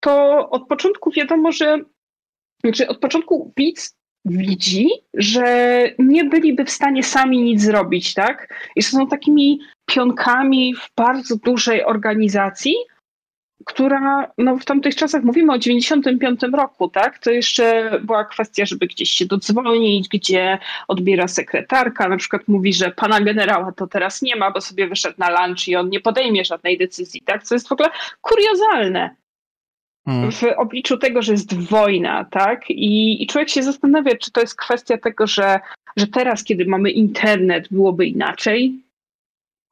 [0.00, 1.78] to od początku wiadomo, że
[2.60, 5.44] znaczy od początku widz widzi, że
[5.98, 8.54] nie byliby w stanie sami nic zrobić, tak?
[8.76, 12.74] I są takimi pionkami w bardzo dużej organizacji,
[13.64, 17.18] która no, w tamtych czasach, mówimy o 95 roku, tak?
[17.18, 20.58] To jeszcze była kwestia, żeby gdzieś się dodzwonić, gdzie
[20.88, 25.14] odbiera sekretarka, na przykład mówi, że pana generała to teraz nie ma, bo sobie wyszedł
[25.18, 27.42] na lunch i on nie podejmie żadnej decyzji, tak?
[27.42, 27.88] Co jest w ogóle
[28.20, 29.23] kuriozalne.
[30.06, 30.32] Hmm.
[30.32, 32.70] w obliczu tego, że jest wojna, tak?
[32.70, 35.60] I, I, człowiek się zastanawia, czy to jest kwestia tego, że,
[35.96, 38.80] że teraz, kiedy mamy internet, byłoby inaczej?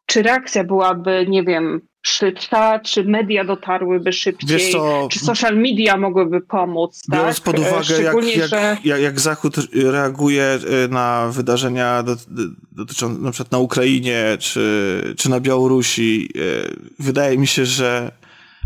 [0.06, 4.74] Czy reakcja byłaby, nie wiem, szybsza, czy media dotarłyby szybciej,
[5.10, 7.44] czy social media mogłyby pomóc, Biorąc tak?
[7.44, 8.76] pod uwagę, jak, jak, że...
[8.84, 12.04] jak, jak, Zachód reaguje y, na wydarzenia
[12.72, 18.12] dotyczące na przykład na Ukrainie, czy, czy na Białorusi, y, wydaje mi się, że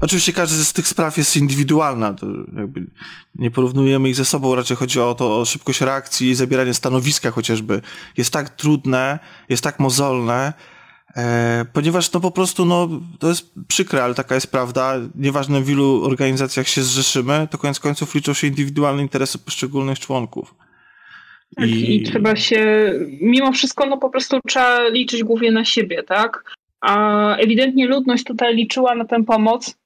[0.01, 2.87] Oczywiście każda z tych spraw jest indywidualna, to jakby
[3.35, 7.31] nie porównujemy ich ze sobą, raczej chodzi o to, o szybkość reakcji i zabieranie stanowiska
[7.31, 7.81] chociażby.
[8.17, 10.53] Jest tak trudne, jest tak mozolne,
[11.17, 14.95] e, ponieważ no po prostu, no, to jest przykre, ale taka jest prawda.
[15.15, 20.55] Nieważne w ilu organizacjach się zrzeszymy, to koniec końców liczą się indywidualne interesy poszczególnych członków.
[21.57, 21.97] Tak, i...
[21.97, 26.45] i trzeba się, mimo wszystko, no po prostu trzeba liczyć głównie na siebie, tak?
[26.81, 29.77] A ewidentnie ludność tutaj liczyła na tę pomoc,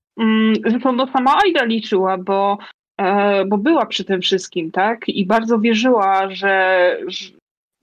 [0.67, 2.59] zresztą no sama Aida liczyła, bo,
[3.01, 5.09] e, bo była przy tym wszystkim, tak?
[5.09, 6.97] I bardzo wierzyła, że,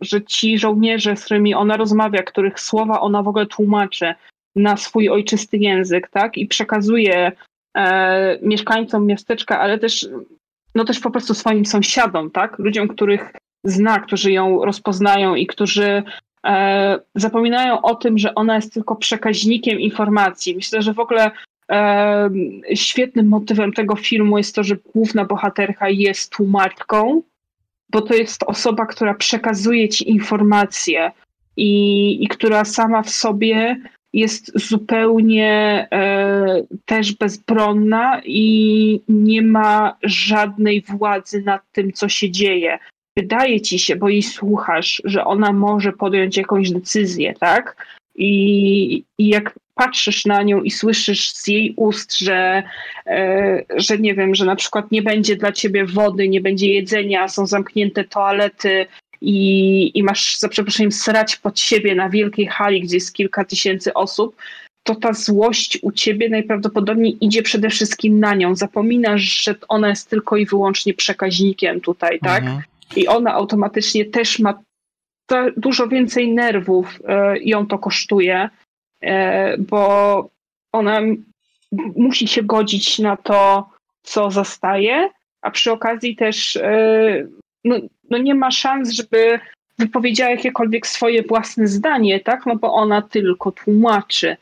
[0.02, 4.14] że ci żołnierze, z którymi ona rozmawia, których słowa ona w ogóle tłumaczy
[4.56, 6.38] na swój ojczysty język, tak?
[6.38, 7.32] I przekazuje
[7.78, 10.08] e, mieszkańcom miasteczka, ale też,
[10.76, 12.60] no też po prostu swoim sąsiadom, tak?
[12.60, 16.04] Ludziom, których zna, którzy ją rozpoznają i którzy
[16.46, 20.56] e, zapominają o tym, że ona jest tylko przekaźnikiem informacji.
[20.56, 21.32] Myślę, że w ogóle
[22.76, 27.22] świetnym motywem tego filmu jest to, że główna bohaterka jest tłumaczką,
[27.90, 31.12] bo to jest osoba, która przekazuje ci informacje
[31.58, 33.78] i, i która sama w sobie
[34.14, 42.80] jest zupełnie e, też bezbronna i nie ma żadnej władzy nad tym, co się dzieje.
[43.18, 47.88] Wydaje ci się, bo jej słuchasz, że ona może podjąć jakąś decyzję, tak?
[48.16, 52.64] I, i jak patrzysz na nią i słyszysz z jej ust, że,
[53.06, 57.28] e, że nie wiem, że na przykład nie będzie dla ciebie wody, nie będzie jedzenia,
[57.28, 58.86] są zamknięte toalety,
[59.22, 63.94] i, i masz za przeproszeniem srać pod siebie na wielkiej hali, gdzie jest kilka tysięcy
[63.94, 64.36] osób,
[64.84, 68.56] to ta złość u ciebie najprawdopodobniej idzie przede wszystkim na nią.
[68.56, 72.44] Zapominasz, że ona jest tylko i wyłącznie przekaźnikiem tutaj, tak?
[72.44, 72.62] Mhm.
[72.96, 74.64] I ona automatycznie też ma
[75.58, 78.50] dużo więcej nerwów, e, ją to kosztuje,
[79.60, 80.30] bo
[80.72, 81.02] ona
[81.96, 83.70] musi się godzić na to,
[84.04, 85.10] co zastaje,
[85.42, 87.28] a przy okazji też e,
[87.64, 87.76] no,
[88.10, 89.40] no nie ma szans, żeby
[89.78, 92.46] wypowiedziała jakiekolwiek swoje własne zdanie, tak?
[92.46, 94.38] No bo ona tylko tłumaczy.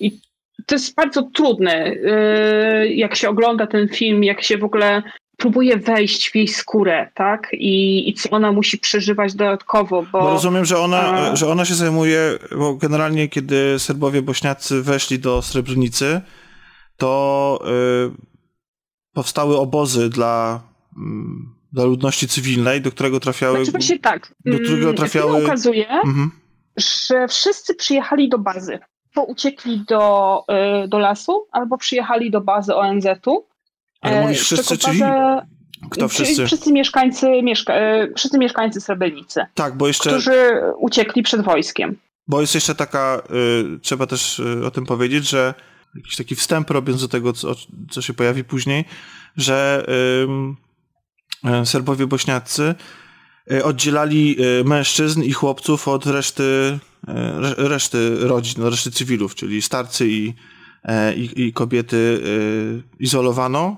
[0.00, 0.20] I
[0.66, 5.02] to jest bardzo trudne, yy, jak się ogląda ten film, jak się w ogóle
[5.40, 7.48] próbuje wejść w jej skórę, tak?
[7.52, 10.20] I, i co ona musi przeżywać dodatkowo, bo...
[10.20, 11.36] bo rozumiem, że ona, a...
[11.36, 16.20] że ona się zajmuje, bo generalnie kiedy Serbowie bośniacy weszli do Srebrenicy,
[16.96, 18.12] to yy,
[19.12, 20.60] powstały obozy dla...
[20.96, 23.56] Yy, dla ludności cywilnej, do którego trafiały...
[23.56, 24.34] Znaczy właśnie tak.
[24.44, 25.32] Do którego mm, trafiały...
[25.32, 26.30] Film okazuje, mhm.
[26.76, 28.78] że wszyscy przyjechali do bazy.
[29.16, 30.44] Albo uciekli do,
[30.84, 33.46] y, do lasu, albo przyjechali do bazy ONZ-u.
[34.00, 35.00] Ale e, mówisz wszyscy, czyli...
[35.90, 36.46] Kto wszyscy?
[36.46, 39.40] Wszyscy mieszkańcy, mieszka e, wszyscy mieszkańcy Srebrenicy.
[39.54, 40.10] Tak, bo jeszcze...
[40.10, 41.96] Którzy uciekli przed wojskiem.
[42.28, 43.22] Bo jest jeszcze taka,
[43.74, 45.54] y, trzeba też y, o tym powiedzieć, że
[45.94, 47.54] jakiś taki wstęp robiąc do tego, co,
[47.90, 48.84] co się pojawi później,
[49.36, 50.70] że y,
[51.44, 52.74] E, Serbowie bośniacy
[53.64, 56.78] oddzielali e, mężczyzn i chłopców od reszty,
[57.56, 60.34] reszty rodzin, reszty cywilów, czyli starcy i,
[61.16, 62.22] i, i kobiety
[62.98, 63.76] izolowano,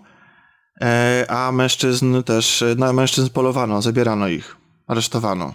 [1.29, 5.55] a mężczyzn też, na mężczyzn polowano, zabierano ich, aresztowano.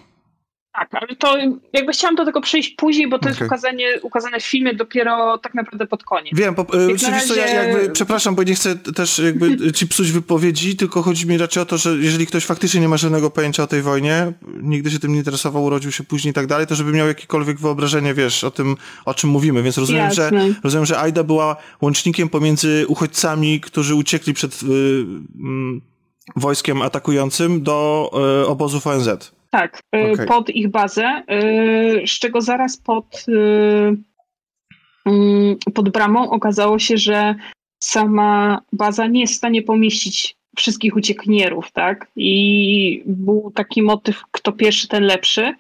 [0.80, 1.38] Tak, ale to
[1.74, 3.32] jakby chciałam do tego przejść później, bo to okay.
[3.32, 6.38] jest ukazanie, ukazane w filmie dopiero tak naprawdę pod koniec.
[6.38, 7.28] Wiem, po, e, razie...
[7.28, 11.38] co, ja jakby, przepraszam, bo nie chcę też jakby ci psuć wypowiedzi, tylko chodzi mi
[11.38, 14.92] raczej o to, że jeżeli ktoś faktycznie nie ma żadnego pojęcia o tej wojnie, nigdy
[14.92, 18.14] się tym nie interesował, urodził się później i tak dalej, to żeby miał jakiekolwiek wyobrażenie,
[18.14, 20.32] wiesz, o tym, o czym mówimy, więc rozumiem, że
[20.64, 25.08] rozumiem, że Aida była łącznikiem pomiędzy uchodźcami, którzy uciekli przed y, y,
[26.36, 28.10] wojskiem atakującym do
[28.44, 29.37] y, obozów ONZ.
[29.50, 30.26] Tak, y, okay.
[30.26, 31.24] pod ich bazę,
[32.04, 33.98] y, z czego zaraz pod, y,
[35.06, 37.36] mm, pod bramą okazało się, że
[37.84, 42.08] sama baza nie jest w stanie pomieścić wszystkich uciekinierów, tak?
[42.16, 45.54] I był taki motyw, kto pierwszy, ten lepszy.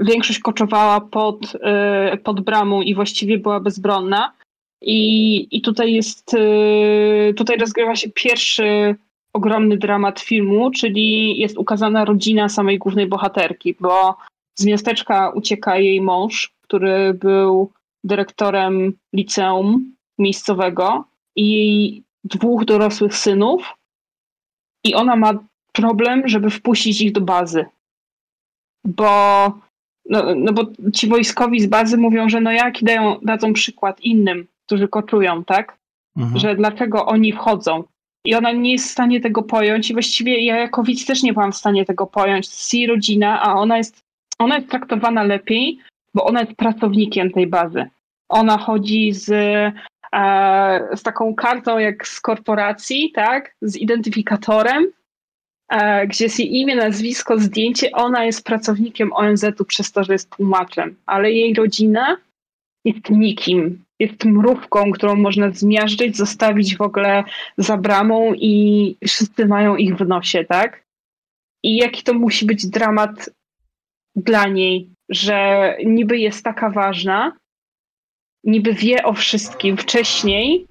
[0.00, 1.52] Większość koczowała pod,
[2.24, 4.32] pod bramą i właściwie była bezbronna.
[4.82, 6.36] I, i tutaj jest,
[7.36, 8.96] tutaj rozgrywa się pierwszy
[9.32, 14.16] ogromny dramat filmu, czyli jest ukazana rodzina samej głównej bohaterki, bo
[14.58, 17.70] z miasteczka ucieka jej mąż, który był
[18.04, 21.04] dyrektorem liceum miejscowego
[21.36, 23.74] i jej dwóch dorosłych synów
[24.84, 25.32] i ona ma
[25.72, 27.64] problem, żeby wpuścić ich do bazy.
[28.84, 29.46] Bo,
[30.10, 30.62] no, no bo
[30.94, 35.78] ci wojskowi z bazy mówią, że no jaki dają, dadzą przykład innym, którzy koczują, tak?
[36.16, 36.38] Mhm.
[36.38, 37.84] Że dlaczego oni wchodzą.
[38.24, 41.32] I ona nie jest w stanie tego pojąć i właściwie ja jako widz też nie
[41.32, 42.48] byłam w stanie tego pojąć.
[42.48, 44.00] To jest jej rodzina, a ona jest,
[44.38, 45.78] ona jest traktowana lepiej,
[46.14, 47.86] bo ona jest pracownikiem tej bazy.
[48.28, 49.30] Ona chodzi z,
[50.12, 53.54] e, z taką kartą jak z korporacji, tak?
[53.62, 54.86] Z identyfikatorem,
[55.68, 57.92] e, gdzie jest jej imię, nazwisko, zdjęcie.
[57.92, 62.16] Ona jest pracownikiem ONZ-u przez to, że jest tłumaczem, ale jej rodzina
[62.84, 67.24] jest nikim jest mrówką, którą można zmiażdżyć, zostawić w ogóle
[67.58, 70.84] za bramą i wszyscy mają ich w nosie, tak?
[71.62, 73.30] I jaki to musi być dramat
[74.16, 75.36] dla niej, że
[75.84, 77.32] niby jest taka ważna,
[78.44, 80.66] niby wie o wszystkim wcześniej,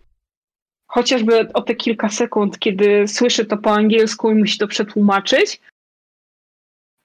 [0.88, 5.62] chociażby o te kilka sekund, kiedy słyszy to po angielsku i musi to przetłumaczyć.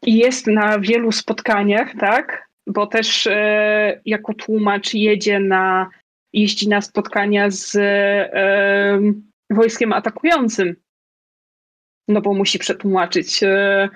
[0.07, 2.49] I jest na wielu spotkaniach, tak?
[2.67, 5.91] Bo też e, jako tłumacz jedzie na
[6.33, 9.01] jeździ na spotkania z e,
[9.51, 10.77] wojskiem atakującym.
[12.09, 13.89] No bo musi przetłumaczyć e,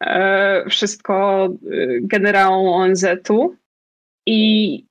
[0.00, 1.48] e, wszystko
[2.00, 3.56] generałom ONZ-u
[4.26, 4.84] i,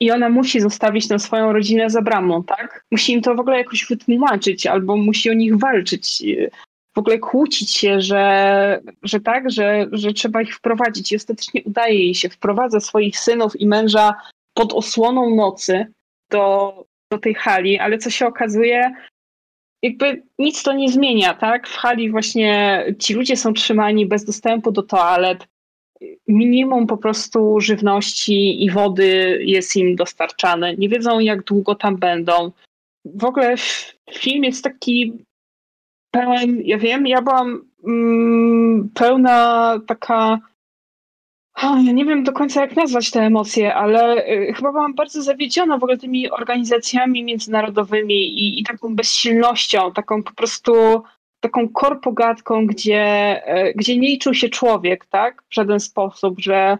[0.00, 2.84] i ona musi zostawić tę swoją rodzinę za bramą, tak?
[2.90, 6.22] Musi im to w ogóle jakoś wytłumaczyć albo musi o nich walczyć
[6.94, 11.12] w ogóle kłócić się, że, że tak, że, że trzeba ich wprowadzić.
[11.12, 14.14] I ostatecznie udaje jej się, wprowadza swoich synów i męża
[14.54, 15.92] pod osłoną nocy
[16.32, 16.74] do,
[17.12, 18.94] do tej hali, ale co się okazuje,
[19.82, 21.68] jakby nic to nie zmienia, tak?
[21.68, 25.46] W hali właśnie ci ludzie są trzymani bez dostępu do toalet.
[26.28, 30.76] Minimum po prostu żywności i wody jest im dostarczane.
[30.76, 32.52] Nie wiedzą, jak długo tam będą.
[33.04, 33.54] W ogóle
[34.12, 35.12] film jest taki
[36.10, 40.38] pełen, ja wiem, ja byłam mm, pełna taka
[41.62, 45.78] ja nie wiem do końca jak nazwać te emocje, ale y, chyba byłam bardzo zawiedziona
[45.78, 50.72] w ogóle tymi organizacjami międzynarodowymi i, i taką bezsilnością, taką po prostu
[51.40, 55.42] taką korpogatką, gdzie, y, gdzie nie liczył się człowiek, tak?
[55.50, 56.78] W żaden sposób, że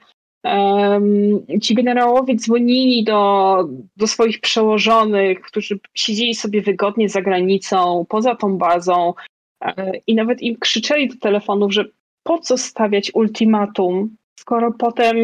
[1.63, 3.65] ci generałowie dzwonili do,
[3.97, 9.15] do swoich przełożonych, którzy siedzieli sobie wygodnie za granicą, poza tą bazą
[9.61, 11.85] e, i nawet im krzyczeli do telefonów, że
[12.23, 15.17] po co stawiać ultimatum, skoro potem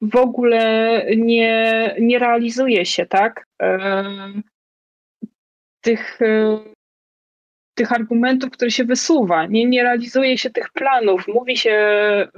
[0.00, 3.46] w ogóle nie, nie realizuje się, tak?
[5.80, 6.58] Tych, e,
[7.74, 11.28] tych argumentów, które się wysuwa, nie, nie realizuje się tych planów.
[11.28, 12.28] Mówi się e,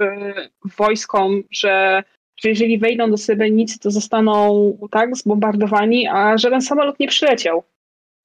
[0.77, 2.03] wojskom, że,
[2.37, 7.63] że jeżeli wejdą do Sybełnicy, to zostaną tak zbombardowani, a żaden samolot nie przyleciał.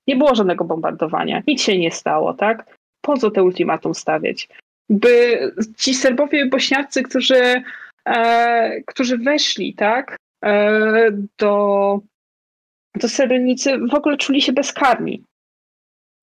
[0.07, 2.79] Nie było żadnego bombardowania, nic się nie stało, tak?
[3.01, 4.49] Po co te ultimatum stawiać?
[4.91, 5.39] By
[5.77, 7.63] ci Serbowie i Bośniacy, którzy e,
[8.87, 12.01] którzy weszli, tak, e, do,
[12.95, 15.25] do Srebrenicy, w ogóle czuli się bezkarni.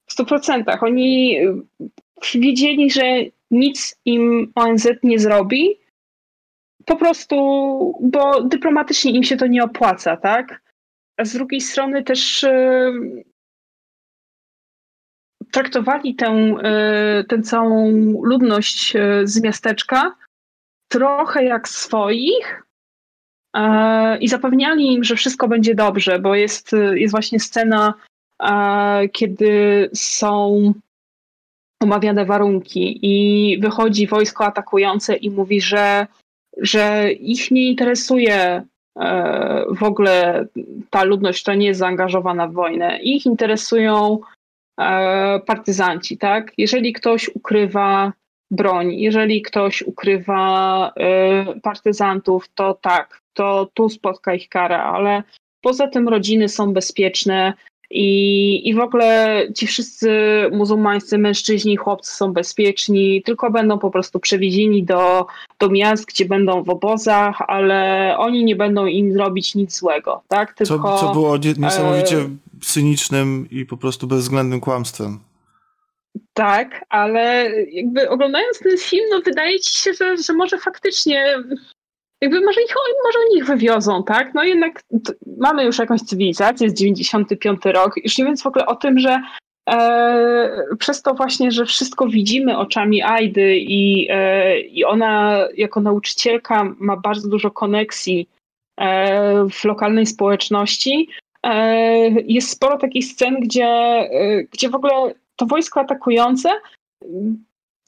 [0.08, 0.84] W stu procentach.
[0.84, 1.38] Oni
[2.36, 3.04] wiedzieli, że
[3.52, 5.80] nic im ONZ nie zrobi,
[6.86, 7.36] po prostu,
[8.02, 10.62] bo dyplomatycznie im się to nie opłaca, tak?
[11.18, 12.92] A z drugiej strony też e,
[15.52, 16.28] traktowali tę,
[16.64, 17.92] e, tę całą
[18.24, 20.16] ludność e, z miasteczka
[20.90, 22.64] trochę jak swoich
[23.56, 27.94] e, i zapewniali im, że wszystko będzie dobrze, bo jest, jest właśnie scena,
[28.44, 30.74] e, kiedy są
[31.82, 36.08] omawiane warunki i wychodzi wojsko atakujące i mówi, że,
[36.58, 38.64] że ich nie interesuje
[39.00, 40.46] e, w ogóle
[40.90, 43.00] ta ludność, która nie jest zaangażowana w wojnę.
[43.02, 44.20] Ich interesują
[45.46, 46.52] partyzanci, tak?
[46.58, 48.14] Jeżeli ktoś ukrywa
[48.52, 48.94] broń.
[48.94, 50.92] Jeżeli ktoś ukrywa
[51.58, 55.24] y, partyzantów, to tak, to tu spotka ich kara, ale
[55.62, 57.54] poza tym rodziny są bezpieczne
[57.92, 60.12] i, i w ogóle ci wszyscy
[60.52, 65.26] muzułmańscy mężczyźni, chłopcy są bezpieczni, tylko będą po prostu przewiezieni do,
[65.60, 70.54] do miast, gdzie będą w obozach, ale oni nie będą im zrobić nic złego, tak?
[70.54, 72.30] Tylko, co, co było niesamowicie e...
[72.62, 75.20] cynicznym i po prostu bezwzględnym kłamstwem.
[76.34, 81.36] Tak, ale jakby oglądając ten film, no wydaje ci się, że, że może faktycznie
[82.22, 84.34] jakby może, ich, może o nich wywiozą, tak?
[84.34, 84.82] No jednak
[85.38, 89.22] mamy już jakąś cywilizację, jest 95 rok, już nie mówiąc w ogóle o tym, że
[89.70, 96.76] e, przez to właśnie, że wszystko widzimy oczami Aidy i, e, i ona jako nauczycielka
[96.80, 98.30] ma bardzo dużo koneksji
[98.80, 101.10] e, w lokalnej społeczności,
[101.46, 106.50] e, jest sporo takich scen, gdzie, e, gdzie w ogóle to wojsko atakujące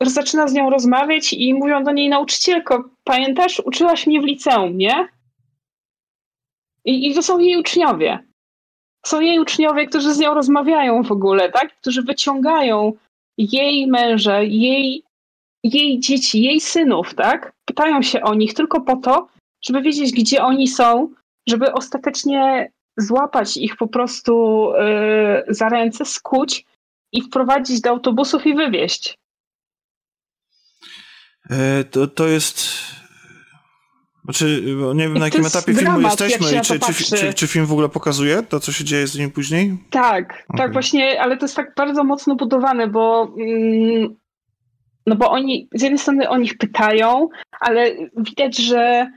[0.02, 5.08] zaczyna z nią rozmawiać i mówią do niej nauczycielko, pamiętasz, uczyłaś mnie w liceum, nie?
[6.86, 8.20] I, I to są jej uczniowie.
[9.06, 11.78] Są jej uczniowie, którzy z nią rozmawiają w ogóle, tak?
[11.78, 12.94] Którzy wyciągają
[13.38, 15.04] jej męża, jej,
[15.64, 17.54] jej dzieci, jej synów, tak?
[17.66, 19.28] Pytają się o nich tylko po to,
[19.66, 21.10] żeby wiedzieć, gdzie oni są,
[21.50, 24.66] żeby ostatecznie złapać ich po prostu
[25.48, 26.66] yy, za ręce, skuć
[27.12, 29.18] i wprowadzić do autobusów i wywieźć.
[31.50, 32.68] E, to, to jest.
[34.24, 34.64] Znaczy,
[34.96, 37.72] nie wiem na jakim etapie filmu dramat, jesteśmy i czy, czy, czy, czy, film w
[37.72, 39.78] ogóle pokazuje to, co się dzieje z nim później?
[39.90, 40.58] Tak, okay.
[40.58, 44.16] tak właśnie, ale to jest tak bardzo mocno budowane, bo mm,
[45.08, 49.12] no bo oni, z jednej strony o nich pytają, ale widać, że,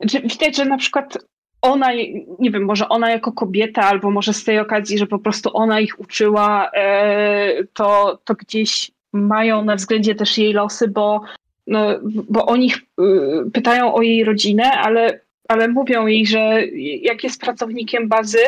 [0.00, 1.18] że widać, że na przykład
[1.62, 1.92] ona,
[2.38, 5.80] nie wiem, może ona jako kobieta, albo może z tej okazji, że po prostu ona
[5.80, 11.20] ich uczyła, e, to, to gdzieś mają na względzie też jej losy, bo,
[11.66, 16.66] no, bo oni y, pytają o jej rodzinę, ale, ale mówią jej, że
[17.02, 18.38] jak jest pracownikiem bazy,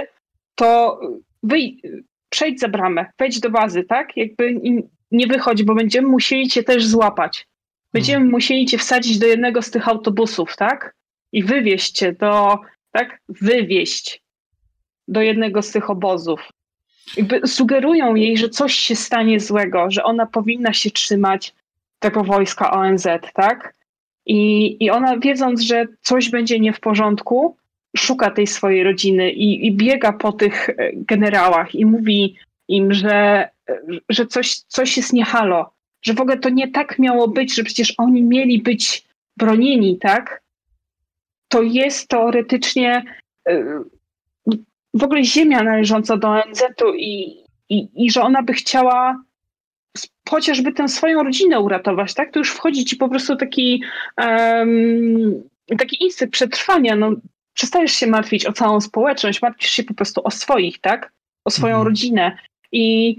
[0.55, 1.01] to
[1.43, 1.83] wyj,
[2.29, 4.17] przejdź za bramę, wejdź do bazy, tak?
[4.17, 4.61] Jakby
[5.13, 7.47] nie wychodź, bo będziemy musieli cię też złapać.
[7.93, 8.33] Będziemy hmm.
[8.33, 10.95] musieli cię wsadzić do jednego z tych autobusów, tak?
[11.33, 12.59] I wywieźć cię do,
[12.95, 13.21] tak?
[13.29, 14.23] Wywieźć
[15.09, 16.41] do jednego z tych obozów.
[17.17, 21.55] Jakby sugerują jej, że coś się stanie złego, że ona powinna się trzymać
[21.99, 23.75] tego wojska ONZ, tak?
[24.27, 27.57] I, i ona wiedząc, że coś będzie nie w porządku,
[27.97, 32.37] szuka tej swojej rodziny i, i biega po tych e, generałach i mówi
[32.69, 33.49] im, że,
[34.09, 35.71] że coś, coś jest niehalo,
[36.03, 39.05] że w ogóle to nie tak miało być, że przecież oni mieli być
[39.37, 40.44] bronieni, tak?
[41.55, 43.05] To jest teoretycznie
[43.49, 43.65] e,
[44.95, 49.23] w ogóle ziemia należąca do ONZ-u i, i, i że ona by chciała
[50.29, 52.33] chociażby tę swoją rodzinę uratować, tak?
[52.33, 53.83] To już wchodzi ci po prostu taki,
[54.19, 55.43] um,
[55.79, 56.97] taki instynkt przetrwania.
[56.97, 57.13] No,
[57.53, 61.13] przestajesz się martwić o całą społeczność, martwisz się po prostu o swoich, tak?
[61.45, 61.87] O swoją mhm.
[61.87, 62.39] rodzinę.
[62.73, 63.17] I,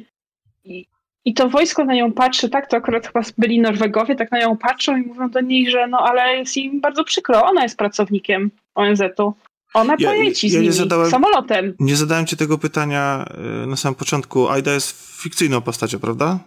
[1.25, 2.69] i, to wojsko na nią patrzy, tak?
[2.69, 5.97] To akurat chyba byli Norwegowie, tak na nią patrzą i mówią do niej, że no
[5.97, 9.33] ale jest im bardzo przykro, ona jest pracownikiem ONZ-u.
[9.73, 11.73] Ona ja, poleci ja, ja z nimi, zadałem, samolotem.
[11.79, 13.25] Nie zadałem ci tego pytania
[13.63, 14.49] e, na samym początku.
[14.49, 16.39] Aida jest fikcyjną postacią, prawda?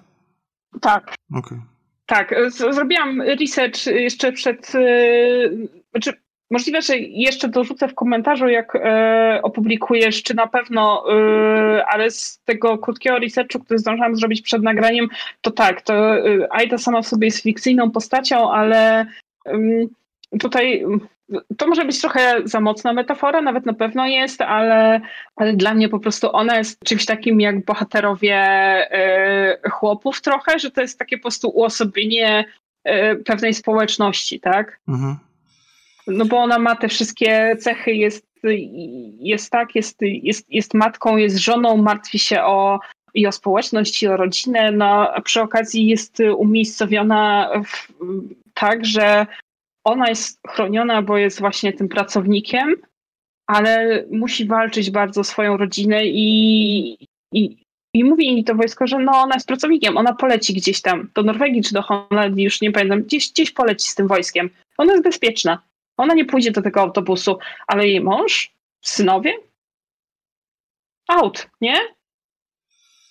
[0.81, 1.14] Tak.
[1.35, 1.61] Okay.
[2.07, 4.74] Tak, zrobiłam research jeszcze przed.
[4.74, 6.12] Yy, znaczy,
[6.51, 12.41] możliwe, że jeszcze dorzucę w komentarzu, jak yy, opublikujesz, czy na pewno, yy, ale z
[12.45, 15.09] tego krótkiego researchu, który zdążyłam zrobić przed nagraniem,
[15.41, 16.15] to tak, to
[16.51, 19.07] Aida sama w sobie jest fikcyjną postacią, ale
[20.41, 20.85] tutaj
[21.57, 25.01] to może być trochę za mocna metafora, nawet na pewno jest, ale,
[25.37, 28.39] ale dla mnie po prostu ona jest czymś takim jak bohaterowie
[29.65, 32.45] y, chłopów trochę, że to jest takie po prostu uosobienie
[32.89, 34.81] y, pewnej społeczności, tak?
[34.89, 35.17] Mhm.
[36.09, 38.27] No bo ona ma te wszystkie cechy, jest,
[39.21, 42.81] jest tak, jest, jest, jest matką, jest żoną, martwi się o
[43.15, 47.93] i o społeczność, i o rodzinę, no a przy okazji jest umiejscowiona w,
[48.55, 49.27] tak, że
[49.85, 52.75] ona jest chroniona, bo jest właśnie tym pracownikiem,
[53.47, 56.99] ale musi walczyć bardzo o swoją rodzinę i,
[57.33, 57.57] i,
[57.95, 61.23] i mówi mi to wojsko, że no ona jest pracownikiem, ona poleci gdzieś tam, do
[61.23, 64.51] Norwegii czy do Holandii, już nie pamiętam, gdzieś, gdzieś poleci z tym wojskiem.
[64.79, 65.63] Ona jest bezpieczna.
[65.99, 69.35] Ona nie pójdzie do tego autobusu, ale jej mąż, synowie,
[71.09, 71.77] out, nie?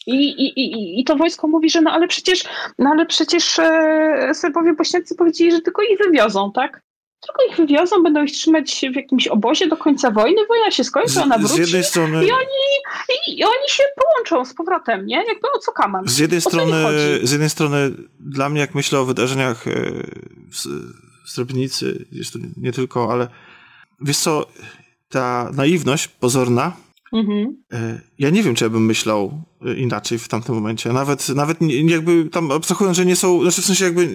[0.07, 2.43] I, i, i, I to wojsko mówi, że no ale przecież,
[2.79, 6.81] no ale przecież e, Serbowie Bośniacy powiedzieli, że tylko ich wywiozą, tak?
[7.21, 11.21] Tylko ich wywiozą, będą ich trzymać w jakimś obozie do końca wojny, wojna się skończy,
[11.21, 12.25] ona wróci z jednej strony...
[12.25, 12.45] i, oni,
[13.27, 15.15] i, i, oni się połączą z powrotem, nie?
[15.15, 16.07] Jakby o co kaman.
[16.07, 16.73] Z jednej, strony,
[17.23, 19.71] z jednej strony dla mnie, jak myślę o wydarzeniach e,
[20.51, 20.67] w,
[21.27, 23.27] w Srebrenicy, zresztą nie tylko, ale
[24.01, 24.47] wiesz co,
[25.09, 26.77] ta naiwność pozorna,
[27.13, 27.63] Mhm.
[27.73, 30.93] E, ja nie wiem, czy ja bym myślał e, inaczej w tamtym momencie.
[30.93, 34.07] Nawet, nawet jakby tam abstrahując, że nie są, znaczy w sensie jakby e,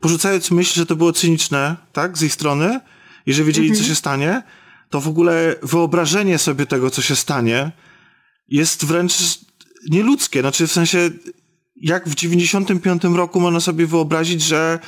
[0.00, 2.80] porzucając myśl, że to było cyniczne, tak, z ich strony
[3.26, 3.82] i że wiedzieli, mhm.
[3.84, 4.42] co się stanie,
[4.90, 7.72] to w ogóle wyobrażenie sobie tego, co się stanie,
[8.48, 9.38] jest wręcz
[9.90, 10.40] nieludzkie.
[10.40, 11.10] Znaczy w sensie,
[11.76, 14.78] jak w 95 roku można sobie wyobrazić, że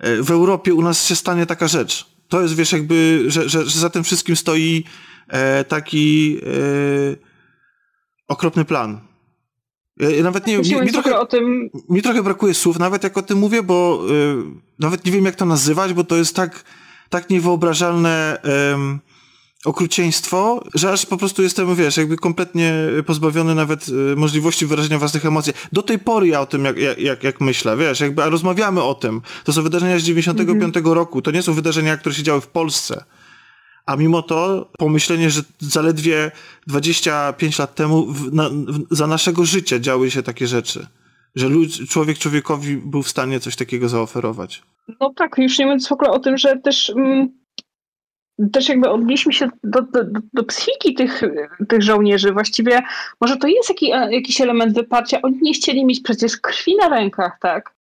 [0.00, 2.06] w Europie u nas się stanie taka rzecz.
[2.28, 4.84] To jest, wiesz, jakby, że, że, że za tym wszystkim stoi
[5.28, 7.16] e, taki e,
[8.28, 9.00] okropny plan.
[9.96, 11.70] Ja, nawet nie mi, mi, trochę, o tym...
[11.88, 14.12] mi trochę brakuje słów, nawet jak o tym mówię, bo e,
[14.78, 16.64] nawet nie wiem, jak to nazywać, bo to jest tak,
[17.08, 18.38] tak niewyobrażalne
[19.64, 22.74] okrucieństwo, że aż po prostu jestem, wiesz, jakby kompletnie
[23.06, 25.52] pozbawiony nawet e, możliwości wyrażenia własnych emocji.
[25.72, 28.94] Do tej pory ja o tym, jak, jak, jak myślę, wiesz, jakby a rozmawiamy o
[28.94, 29.20] tym.
[29.44, 30.92] To są wydarzenia z 95 mm -hmm.
[30.92, 33.04] roku, to nie są wydarzenia, które się działy w Polsce.
[33.86, 36.30] A mimo to pomyślenie, że zaledwie
[36.66, 40.86] 25 lat temu w, na, w, za naszego życia działy się takie rzeczy.
[41.34, 44.62] Że ludzi, człowiek człowiekowi był w stanie coś takiego zaoferować.
[45.00, 47.28] No tak, już nie mówiąc w ogóle o tym, że też, mm,
[48.52, 51.22] też jakby odnieśliśmy się do, do, do, psychiki tych,
[51.68, 52.32] tych żołnierzy.
[52.32, 52.82] Właściwie
[53.20, 55.22] może to jest taki, e, jakiś element wyparcia.
[55.22, 57.74] Oni nie chcieli mieć przecież krwi na rękach, tak?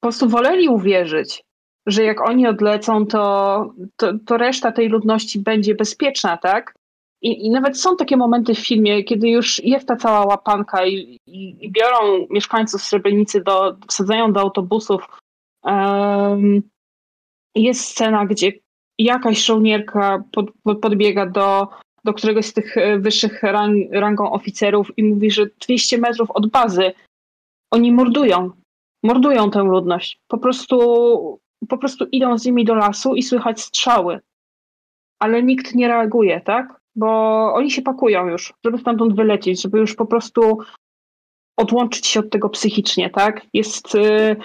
[0.00, 1.44] Po prostu woleli uwierzyć
[1.86, 6.74] że jak oni odlecą, to, to, to reszta tej ludności będzie bezpieczna, tak?
[7.22, 11.18] I, I, nawet są takie momenty w filmie, kiedy już jest ta cała łapanka i,
[11.26, 15.02] i, i biorą mieszkańców Srebrenicy, do, wsadzają do autobusów.
[15.64, 16.62] Um,
[17.54, 18.52] jest scena, gdzie
[18.98, 21.68] jakaś żołnierka pod, podbiega do,
[22.04, 26.92] do któregoś z tych wyższych rang, rangą oficerów i mówi, że 200 metrów od bazy
[27.70, 28.50] oni mordują.
[29.02, 30.20] Mordują tę ludność.
[30.28, 30.78] Po prostu
[31.68, 34.20] po prostu idą z nimi do lasu i słychać strzały.
[35.18, 36.80] Ale nikt nie reaguje, tak?
[36.96, 37.08] Bo
[37.54, 40.58] oni się pakują już, żeby stamtąd wylecieć, żeby już po prostu
[41.56, 43.46] odłączyć się od tego psychicznie, tak?
[43.52, 44.36] Jest, y,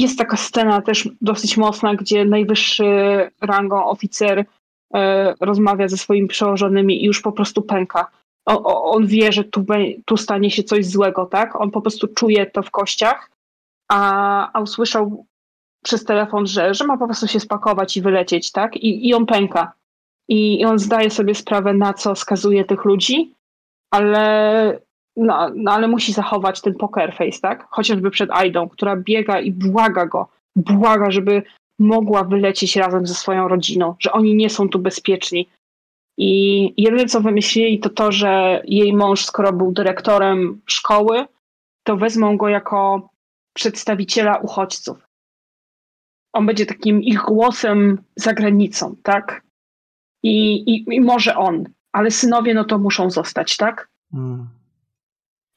[0.00, 2.84] jest taka scena też dosyć mocna, gdzie najwyższy
[3.40, 4.44] rangą oficer
[4.94, 8.10] e, rozmawia ze swoimi przełożonymi i już po prostu pęka.
[8.46, 9.64] O, on wie, że tu,
[10.04, 11.60] tu stanie się coś złego, tak?
[11.60, 13.30] On po prostu czuje to w kościach,
[13.90, 15.26] a, a usłyszał
[15.84, 18.76] przez telefon, że, że ma po prostu się spakować i wylecieć, tak?
[18.76, 19.72] I, i on pęka.
[20.28, 23.34] I, I on zdaje sobie sprawę, na co skazuje tych ludzi,
[23.90, 24.80] ale
[25.16, 27.66] no, no ale musi zachować ten poker face, tak?
[27.70, 31.42] Chociażby przed Aidą, która biega i błaga go, błaga, żeby
[31.78, 35.48] mogła wylecieć razem ze swoją rodziną, że oni nie są tu bezpieczni.
[36.18, 41.26] I jedyne co wymyślili to to, że jej mąż, skoro był dyrektorem szkoły,
[41.82, 43.08] to wezmą go jako
[43.54, 45.06] przedstawiciela uchodźców.
[46.32, 49.42] On będzie takim ich głosem za granicą, tak?
[50.22, 53.88] I, i, i może on, ale synowie no to muszą zostać, tak?
[54.14, 54.48] Mm.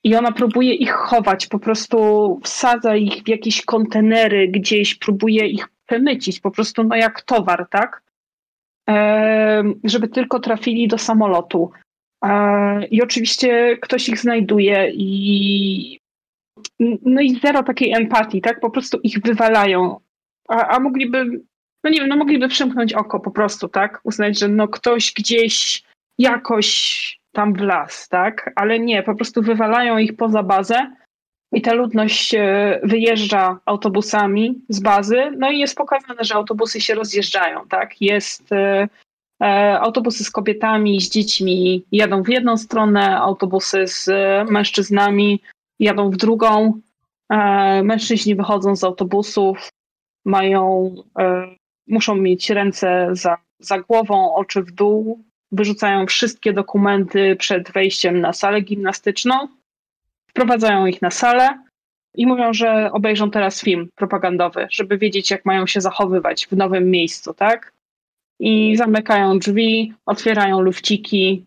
[0.04, 5.68] I ona próbuje ich chować, po prostu wsadza ich w jakieś kontenery gdzieś, próbuje ich
[5.86, 8.04] przemycić, po prostu no jak towar, tak?
[8.90, 11.72] E, żeby tylko trafili do samolotu.
[12.26, 16.00] E, I oczywiście ktoś ich znajduje i
[17.06, 18.60] no i zero takiej empatii, tak?
[18.60, 20.00] Po prostu ich wywalają.
[20.48, 21.26] A, a mogliby,
[21.84, 24.00] no nie wiem, no mogliby przymknąć oko po prostu, tak?
[24.04, 25.84] Uznać, że no ktoś gdzieś
[26.18, 28.54] jakoś tam w las, tak?
[28.56, 30.96] Ale nie, po prostu wywalają ich poza bazę
[31.54, 36.96] i ta ludność e, wyjeżdża autobusami z bazy, no i jest pokazane, że autobusy się
[36.96, 38.02] rozjeżdżają, tak?
[38.02, 38.88] Jest e,
[39.42, 44.10] e, autobusy z kobietami, z dziećmi jadą w jedną stronę, autobusy z
[44.52, 45.42] mężczyznami
[45.80, 46.80] jadą w drugą.
[47.84, 49.70] Mężczyźni wychodzą z autobusów,
[50.26, 50.96] mają,
[51.88, 55.24] muszą mieć ręce za, za głową, oczy w dół,
[55.54, 59.48] wyrzucają wszystkie dokumenty przed wejściem na salę gimnastyczną,
[60.30, 61.64] wprowadzają ich na salę
[62.16, 66.92] i mówią, że obejrzą teraz film propagandowy, żeby wiedzieć, jak mają się zachowywać w nowym
[66.92, 67.74] miejscu, tak?
[68.40, 71.46] I zamykają drzwi, otwierają lufciki,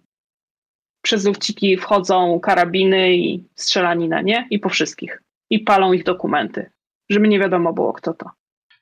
[1.03, 4.47] przez lufciki wchodzą karabiny i strzelanina, nie?
[4.51, 5.23] I po wszystkich.
[5.51, 6.71] I palą ich dokumenty,
[7.11, 8.31] żeby nie wiadomo było, kto to.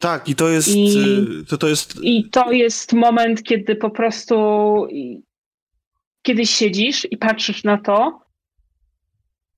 [0.05, 0.69] Tak, i to jest.
[0.69, 1.99] I, to, to jest...
[2.03, 4.37] I to jest moment, kiedy po prostu
[6.23, 8.21] kiedyś siedzisz i patrzysz na to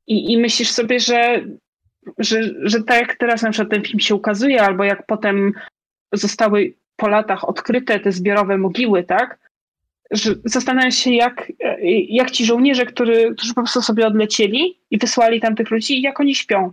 [0.07, 1.44] i, i myślisz sobie, że,
[2.18, 5.53] że, że tak jak teraz na przykład ten film się ukazuje, albo jak potem
[6.12, 9.38] zostały po latach odkryte te zbiorowe mogiły, tak?
[10.11, 11.53] Że zastanawiam się, jak,
[12.09, 16.20] jak ci żołnierze, który, którzy po prostu sobie odlecieli i wysłali tam tych ludzi, jak
[16.20, 16.72] oni śpią.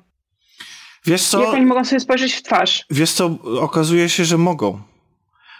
[1.05, 1.41] Wiesz co?
[1.41, 2.85] Jak oni mogą sobie spojrzeć w twarz?
[2.89, 4.81] Wiesz co, okazuje się, że mogą.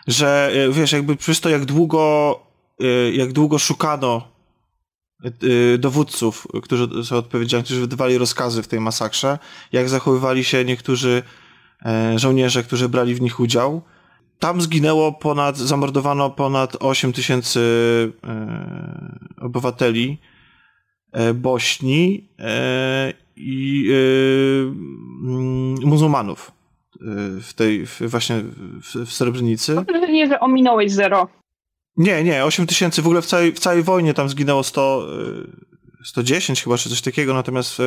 [0.07, 2.39] Że e, wiesz, jakby przez to, jak długo,
[2.79, 4.27] e, jak długo szukano
[5.23, 9.39] e, dowódców, którzy są odpowiedzialni, którzy wydawali rozkazy w tej masakrze,
[9.71, 11.23] jak zachowywali się niektórzy
[12.15, 13.81] żołnierze, którzy brali w nich udział.
[14.39, 17.59] Tam zginęło ponad, zamordowano ponad 8 tysięcy
[19.41, 20.17] obywateli
[21.33, 22.29] Bośni
[23.35, 24.71] i yy,
[25.85, 26.51] muzułmanów
[26.95, 26.99] y,
[27.41, 28.41] w tej w, właśnie
[28.81, 29.85] w, w Srebrenicy.
[30.09, 31.27] Nie, że ominąłeś zero.
[31.97, 35.07] Nie, nie, 8 tysięcy w ogóle w całej, w całej wojnie tam zginęło 100,
[36.03, 37.83] 110 chyba, czy coś takiego, natomiast, e,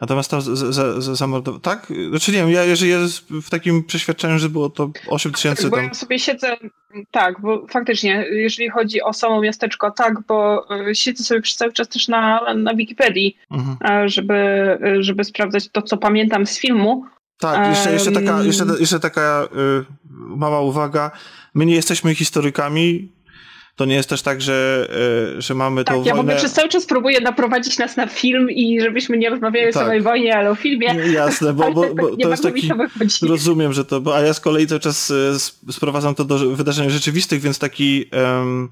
[0.00, 0.40] natomiast tam
[0.98, 1.60] zamordowano.
[1.60, 1.92] Tak?
[2.10, 5.70] Znaczy nie wiem, ja jeżeli jest w takim przeświadczeniu, że było to 8 tysięcy.
[5.70, 5.86] Bo tam...
[5.86, 6.56] ja sobie siedzę,
[7.10, 11.72] tak, bo faktycznie, jeżeli chodzi o samo miasteczko, tak, bo e, siedzę sobie przez cały
[11.72, 14.08] czas też na, na Wikipedii, mhm.
[14.08, 17.04] żeby, żeby sprawdzać to, co pamiętam z filmu.
[17.40, 21.10] Tak, jeszcze, jeszcze taka, jeszcze, jeszcze taka y, mała uwaga.
[21.54, 23.12] My nie jesteśmy historykami,
[23.80, 24.88] to nie jest też tak, że,
[25.36, 26.32] e, że mamy tak, tą ja wojnę...
[26.32, 29.82] ja przez cały czas próbuję naprowadzić nas na film i żebyśmy nie rozmawiali tak.
[29.82, 30.86] o samej wojnie, ale o filmie.
[31.12, 32.70] Jasne, bo, bo, bo to jest taki...
[33.22, 34.00] Rozumiem, że to...
[34.00, 35.12] Bo, a ja z kolei cały czas
[35.66, 38.04] e, sprowadzam to do wydarzeń rzeczywistych, więc taki...
[38.12, 38.68] Um,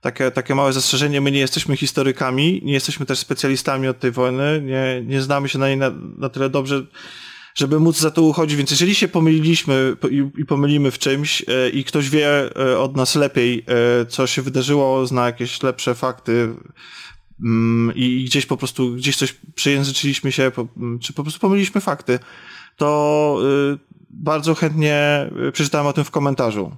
[0.00, 4.62] takie, takie małe zastrzeżenie, my nie jesteśmy historykami, nie jesteśmy też specjalistami od tej wojny,
[4.64, 6.86] nie, nie znamy się na niej na, na tyle dobrze,
[7.58, 8.56] żeby móc za to uchodzić.
[8.56, 9.96] Więc jeżeli się pomyliliśmy
[10.38, 14.42] i, pomylimy w czymś e, i ktoś wie e, od nas lepiej, e, co się
[14.42, 16.54] wydarzyło, zna jakieś lepsze fakty
[17.40, 20.52] mm, i gdzieś po prostu, gdzieś coś przejęzyczyliśmy się,
[21.00, 22.18] czy po prostu pomyliliśmy fakty,
[22.76, 23.40] to
[24.10, 26.76] bardzo chętnie przeczytałem o tym w komentarzu.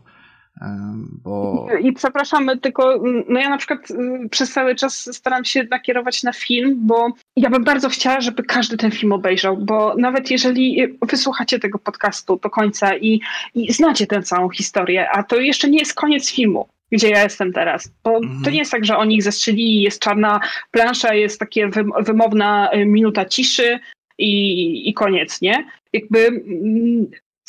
[1.24, 1.66] Bo...
[1.82, 6.32] I przepraszamy, tylko no ja na przykład y, przez cały czas staram się nakierować na
[6.32, 11.58] film, bo ja bym bardzo chciała, żeby każdy ten film obejrzał, bo nawet jeżeli wysłuchacie
[11.58, 13.20] tego podcastu do końca i,
[13.54, 17.52] i znacie tę całą historię, a to jeszcze nie jest koniec filmu, gdzie ja jestem
[17.52, 17.92] teraz.
[18.04, 18.42] Bo mhm.
[18.44, 20.40] to nie jest tak, że oni ich zestrzelili, jest czarna
[20.70, 23.78] plansza, jest takie wymowna y, minuta ciszy
[24.18, 25.66] i, i koniec, nie?
[25.92, 26.42] Jakby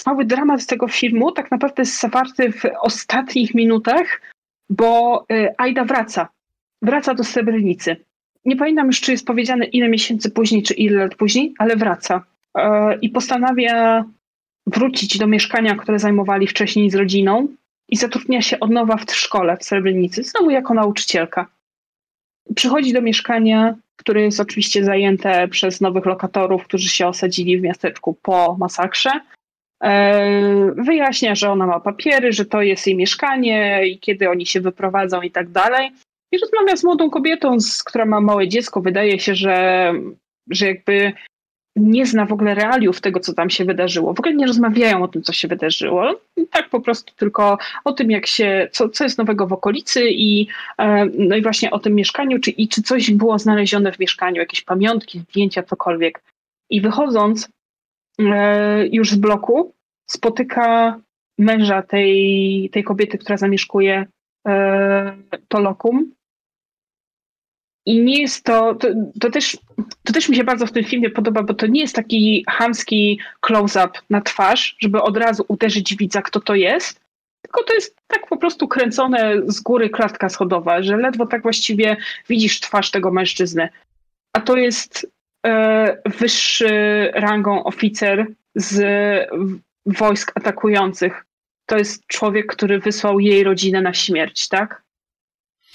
[0.04, 4.22] cały dramat tego filmu tak naprawdę jest zawarty w ostatnich minutach,
[4.70, 6.30] bo y, Aida wraca.
[6.82, 7.96] Wraca do Srebrenicy.
[8.46, 12.24] Nie pamiętam już, czy jest powiedziane ile miesięcy później, czy ile lat później, ale wraca.
[12.58, 14.06] E, I postanawia
[14.68, 17.48] wrócić do mieszkania, które zajmowali wcześniej z rodziną
[17.90, 21.48] i zatrudnia się od nowa w szkole w Srebrenicy, znowu jako nauczycielka.
[22.56, 28.14] Przychodzi do mieszkania, które jest oczywiście zajęte przez nowych lokatorów, którzy się osadzili w miasteczku
[28.22, 29.12] po masakrze.
[29.82, 34.62] E, wyjaśnia, że ona ma papiery, że to jest jej mieszkanie i kiedy oni się
[34.62, 35.92] wyprowadzą i tak dalej.
[36.32, 38.82] I rozmawia z młodą kobietą, z, która ma małe dziecko.
[38.82, 39.94] Wydaje się, że,
[40.50, 41.14] że jakby
[41.76, 44.14] nie zna w ogóle realiów tego, co tam się wydarzyło.
[44.14, 46.22] W ogóle nie rozmawiają o tym, co się wydarzyło.
[46.52, 50.48] Tak po prostu tylko o tym, jak się, co, co jest nowego w okolicy i,
[50.78, 54.38] e, no i właśnie o tym mieszkaniu, czy, i czy coś było znalezione w mieszkaniu,
[54.38, 56.24] jakieś pamiątki, zdjęcia, cokolwiek.
[56.70, 57.50] I wychodząc
[58.92, 59.74] już z bloku,
[60.10, 61.00] spotyka
[61.38, 64.06] męża tej, tej kobiety, która zamieszkuje
[64.48, 66.12] e, to lokum
[67.86, 68.88] i nie jest to, to,
[69.22, 69.58] to, też,
[70.04, 73.20] to też mi się bardzo w tym filmie podoba, bo to nie jest taki hamski
[73.42, 77.02] close-up na twarz, żeby od razu uderzyć widza, kto to jest,
[77.42, 81.98] tylko to jest tak po prostu kręcone z góry klatka schodowa, że ledwo tak właściwie
[82.30, 83.70] widzisz twarz tego mężczyzny.
[84.34, 85.21] A to jest e,
[86.06, 86.70] wyższy
[87.14, 88.84] rangą oficer z
[89.86, 91.26] wojsk atakujących.
[91.66, 94.84] To jest człowiek, który wysłał jej rodzinę na śmierć, tak?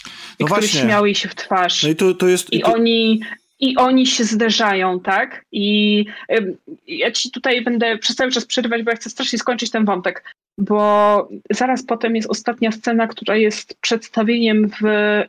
[0.06, 0.10] I
[0.40, 0.80] no który właśnie.
[0.80, 1.82] śmiał jej się w twarz.
[1.82, 2.52] No i to, to jest...
[2.52, 2.72] I to...
[2.72, 3.20] oni...
[3.60, 5.44] I oni się zderzają, tak?
[5.52, 6.56] I y,
[6.86, 10.34] ja ci tutaj będę przez cały czas przerywać, bo ja chcę strasznie skończyć ten wątek,
[10.58, 14.84] bo zaraz potem jest ostatnia scena, która jest przedstawieniem w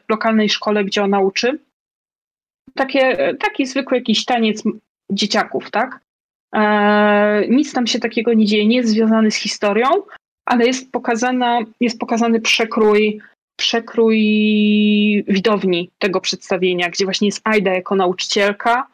[0.10, 1.60] lokalnej szkole, gdzie ona uczy.
[2.78, 4.64] Takie, taki zwykły jakiś taniec
[5.12, 6.00] dzieciaków, tak?
[6.56, 9.88] E, nic tam się takiego nie dzieje, nie jest związany z historią,
[10.46, 13.22] ale jest, pokazana, jest pokazany przekrój
[13.58, 14.18] przekrój
[15.28, 18.88] widowni tego przedstawienia, gdzie właśnie jest Aida jako nauczycielka,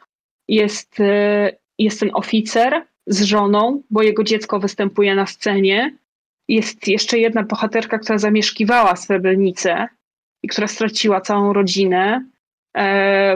[0.48, 5.98] jest, e, jest ten oficer z żoną, bo jego dziecko występuje na scenie.
[6.48, 9.88] Jest jeszcze jedna bohaterka, która zamieszkiwała Srebrenicę
[10.44, 12.26] i która straciła całą rodzinę,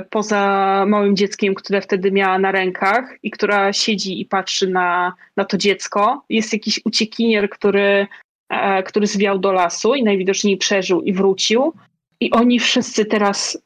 [0.10, 5.46] poza małym dzieckiem, które wtedy miała na rękach i która siedzi i patrzy na, na
[5.46, 6.26] to dziecko.
[6.30, 8.08] Jest jakiś uciekinier, który
[8.50, 11.74] E, który zwiał do lasu i najwidoczniej przeżył i wrócił.
[12.20, 13.58] I oni wszyscy teraz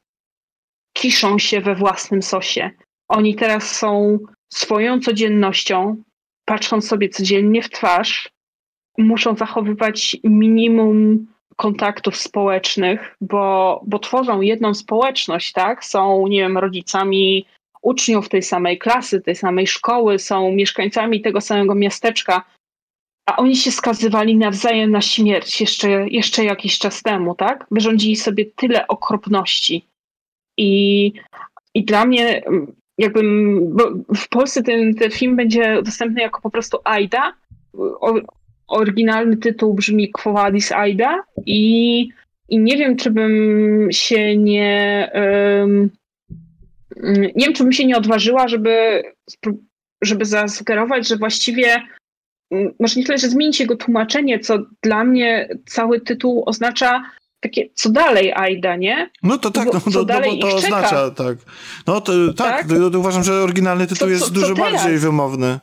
[0.94, 2.72] kiszą się we własnym sosie.
[3.08, 4.20] Oni teraz są
[4.54, 6.04] swoją codziennością,
[6.46, 8.30] patrząc sobie codziennie w twarz,
[8.98, 15.86] muszą zachowywać minimum kontaktów społecznych, bo, bo tworzą jedną społeczność, tak?
[15.86, 17.46] Są, nie wiem, rodzicami
[17.82, 22.44] uczniów tej samej klasy, tej samej szkoły, są mieszkańcami tego samego miasteczka,
[23.26, 27.66] a oni się skazywali nawzajem na śmierć jeszcze, jeszcze jakiś czas temu, tak?
[27.72, 29.86] Wyrządzili sobie tyle okropności.
[30.58, 31.14] I,
[31.74, 32.44] i dla mnie,
[32.98, 37.34] jakbym, bo w Polsce ten, ten film będzie dostępny jako po prostu Aida.
[38.72, 42.10] Oryginalny tytuł brzmi Quo Vadis Aida i,
[42.50, 45.90] i nie wiem, czy bym się nie um,
[47.36, 49.04] nie wiem, czy bym się nie odważyła, żeby,
[50.02, 51.82] żeby zasugerować, że właściwie
[52.80, 57.04] może nie tyle, że zmienić jego tłumaczenie, co dla mnie cały tytuł oznacza
[57.40, 59.10] takie, co dalej Aida, nie?
[59.24, 61.38] No to tak, no, co dalej no, to oznacza, tak.
[61.88, 62.68] No to, tak, tak?
[62.68, 65.60] To, to uważam, że oryginalny tytuł co, co, jest dużo bardziej wymowny.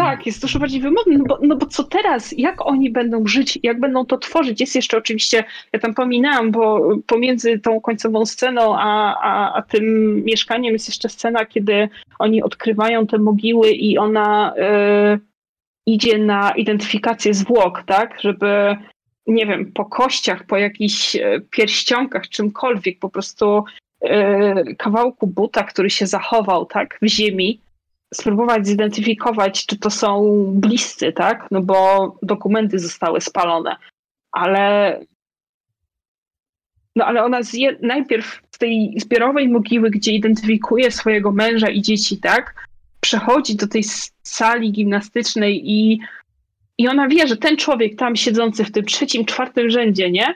[0.00, 3.58] Tak, jest dużo bardziej wymowny, no bo, no bo co teraz, jak oni będą żyć,
[3.62, 4.60] jak będą to tworzyć?
[4.60, 10.14] Jest jeszcze oczywiście, ja tam pominęłam, bo pomiędzy tą końcową sceną a, a, a tym
[10.24, 11.88] mieszkaniem jest jeszcze scena, kiedy
[12.18, 14.54] oni odkrywają te mogiły i ona...
[14.56, 15.36] Yy,
[15.86, 18.76] idzie na identyfikację zwłok, tak, żeby
[19.26, 23.64] nie wiem, po kościach, po jakichś e, pierścionkach, czymkolwiek, po prostu
[24.02, 27.60] yy, kawałku buta, który się zachował, tak, w ziemi,
[28.14, 33.76] spróbować zidentyfikować, czy to są bliscy, tak, no bo dokumenty zostały spalone,
[34.32, 35.00] ale
[36.96, 42.18] no ale ona zje, najpierw z tej zbiorowej mogiły, gdzie identyfikuje swojego męża i dzieci,
[42.18, 42.68] tak,
[43.00, 43.82] przechodzi do tej
[44.22, 46.00] sali gimnastycznej i,
[46.78, 50.34] i ona wie, że ten człowiek tam siedzący w tym trzecim, czwartym rzędzie, nie?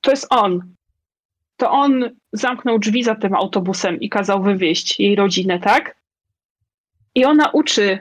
[0.00, 0.74] To jest on.
[1.56, 5.97] To on zamknął drzwi za tym autobusem i kazał wywieźć jej rodzinę, tak?
[7.18, 7.98] I ona uczy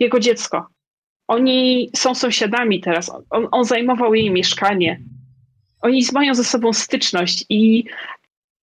[0.00, 0.66] jego dziecko.
[1.28, 3.10] Oni są sąsiadami teraz.
[3.30, 5.00] On, on zajmował jej mieszkanie.
[5.80, 7.84] Oni mają ze sobą styczność i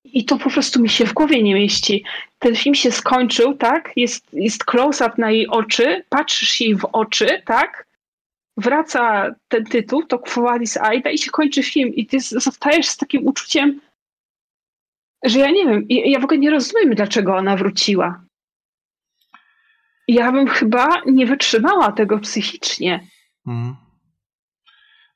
[0.03, 2.03] i to po prostu mi się w głowie nie mieści.
[2.39, 3.91] Ten film się skończył, tak?
[3.95, 7.88] Jest, jest close-up na jej oczy, patrzysz jej w oczy, tak?
[8.58, 10.51] Wraca ten tytuł, to Quo
[10.82, 13.82] Aida i się kończy film i ty zostajesz z takim uczuciem,
[15.26, 18.25] że ja nie wiem, ja w ogóle nie rozumiem, dlaczego ona wróciła.
[20.08, 23.08] Ja bym chyba nie wytrzymała tego psychicznie.
[23.47, 23.76] Mhm.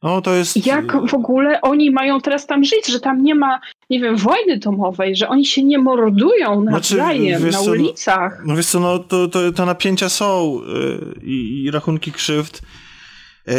[0.03, 0.65] No to jest...
[0.65, 3.59] Jak w ogóle oni mają teraz tam żyć, że tam nie ma,
[3.89, 8.41] nie wiem, wojny domowej, że oni się nie mordują nawzajem znaczy, na co, ulicach.
[8.45, 12.61] No wiesz co, no to, to, te napięcia są yy, i rachunki krzywd.
[13.47, 13.53] Yy,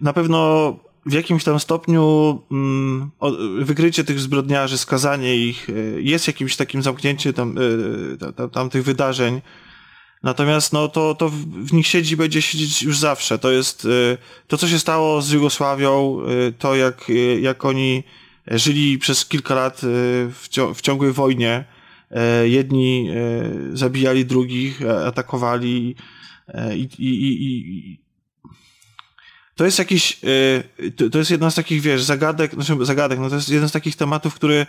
[0.00, 0.72] na pewno
[1.06, 3.10] w jakimś tam stopniu mm,
[3.60, 7.54] wykrycie tych zbrodniarzy, skazanie ich yy, jest jakimś takim zamknięciem tam,
[8.20, 9.40] tam, tam, tam tych wydarzeń.
[10.26, 13.38] Natomiast no, to, to w nich siedzi, będzie siedzieć już zawsze.
[13.38, 16.18] To jest y, to, co się stało z Jugosławią,
[16.48, 18.02] y, to jak, y, jak oni
[18.46, 19.80] żyli przez kilka lat
[20.74, 21.64] w, ciągłej wojnie.
[22.44, 23.10] Jedni
[23.72, 25.96] zabijali drugich, atakowali
[26.74, 28.00] i, i, i, i
[29.54, 30.20] to jest jakiś,
[31.12, 33.96] to jest jedna z takich, wiesz, zagadek, znaczy zagadek, no to jest jeden z takich
[33.96, 34.66] tematów, który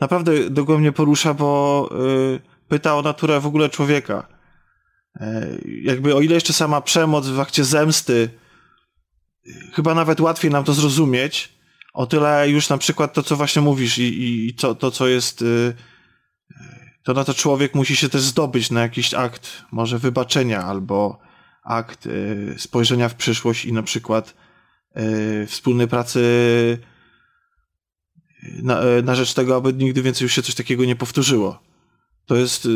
[0.00, 1.90] naprawdę dogłębnie porusza, bo
[2.68, 4.33] pyta o naturę w ogóle człowieka.
[5.20, 8.28] E, jakby o ile jeszcze sama przemoc w akcie zemsty,
[9.72, 11.52] chyba nawet łatwiej nam to zrozumieć,
[11.94, 15.42] o tyle już na przykład to, co właśnie mówisz i, i to, to, co jest,
[15.42, 15.74] y,
[17.02, 21.18] to na to człowiek musi się też zdobyć na jakiś akt, może wybaczenia albo
[21.64, 22.08] akt
[22.56, 24.34] spojrzenia w przyszłość i na przykład
[25.46, 26.20] wspólnej pracy
[28.62, 31.62] na, na rzecz tego, aby nigdy więcej już się coś takiego nie powtórzyło.
[32.26, 32.68] To jest, y,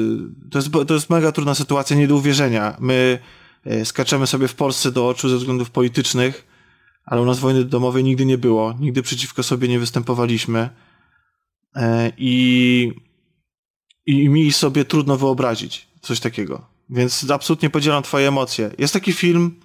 [0.51, 2.77] to jest, to jest mega trudna sytuacja, nie do uwierzenia.
[2.81, 3.19] My
[3.67, 6.47] y, skaczemy sobie w Polsce do oczu ze względów politycznych,
[7.05, 10.71] ale u nas wojny domowej nigdy nie było, nigdy przeciwko sobie nie występowaliśmy.
[11.77, 12.93] E, I,
[14.07, 16.67] i mi sobie trudno wyobrazić coś takiego.
[16.91, 18.71] Więc absolutnie podzielam twoje emocje.
[18.79, 19.61] Jest taki film,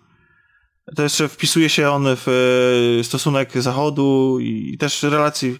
[0.96, 2.28] to jeszcze wpisuje się on w
[3.00, 5.60] e, stosunek Zachodu i też relacji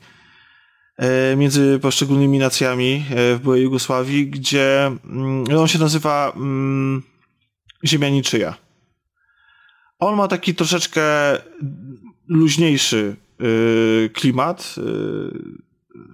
[1.38, 7.04] między poszczególnymi nacjami e, w byłej Jugosławii, gdzie mm, on się nazywa mm,
[7.86, 8.56] Ziemia niczyja.
[10.00, 11.04] On ma taki troszeczkę
[12.28, 14.76] luźniejszy e, klimat.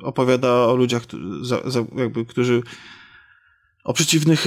[0.01, 1.03] Opowiada o ludziach,
[1.95, 2.61] jakby, którzy
[3.83, 4.45] o przeciwnych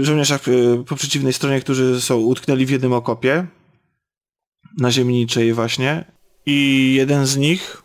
[0.00, 0.42] żołnierzach
[0.86, 3.46] po przeciwnej stronie, którzy są utknęli w jednym okopie
[4.78, 6.04] na ziemi niczej właśnie.
[6.46, 7.82] I jeden z nich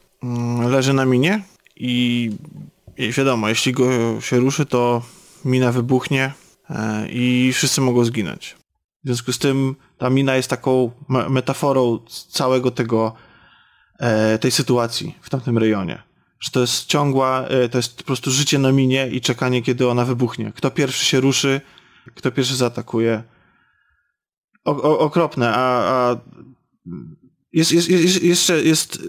[0.69, 1.43] leży na minie
[1.75, 2.31] i,
[2.97, 5.01] wiadomo, jeśli go się ruszy, to
[5.45, 6.33] mina wybuchnie
[6.69, 8.55] e, i wszyscy mogą zginąć.
[9.03, 10.91] W związku z tym ta mina jest taką
[11.29, 11.99] metaforą
[12.29, 13.13] całego tego,
[13.99, 16.03] e, tej sytuacji w tamtym rejonie.
[16.39, 19.87] Że to jest ciągła, e, to jest po prostu życie na minie i czekanie, kiedy
[19.87, 20.51] ona wybuchnie.
[20.55, 21.61] Kto pierwszy się ruszy,
[22.15, 23.23] kto pierwszy zaatakuje.
[24.65, 26.17] O, o, okropne, a, a
[27.53, 28.99] jest, jest, jest, jeszcze jest...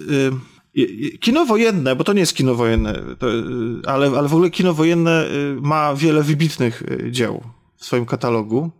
[1.21, 3.27] Kino wojenne, bo to nie jest kino wojenne, to,
[3.87, 7.43] ale, ale w ogóle kino wojenne y, ma wiele wybitnych y, dzieł
[7.77, 8.71] w swoim katalogu.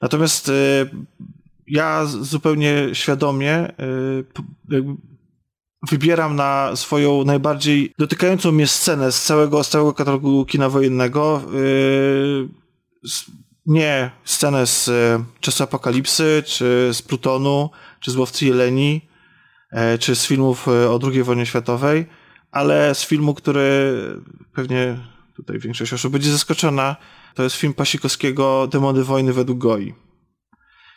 [0.00, 0.52] Natomiast y,
[1.66, 3.72] ja zupełnie świadomie
[5.90, 11.42] wybieram na swoją najbardziej dotykającą mnie scenę z całego, z całego katalogu kina wojennego
[13.66, 14.90] nie scenę z
[15.40, 17.70] Czasu Apokalipsy, czy z Plutonu,
[18.00, 19.00] czy z Łowcy Jeleni,
[20.00, 22.06] czy z filmów e, o II wojnie światowej,
[22.50, 23.92] ale z filmu, który
[24.54, 24.98] pewnie
[25.36, 26.96] tutaj większość osób będzie zaskoczona,
[27.34, 29.94] to jest film Pasikowskiego Demony wojny według Goi.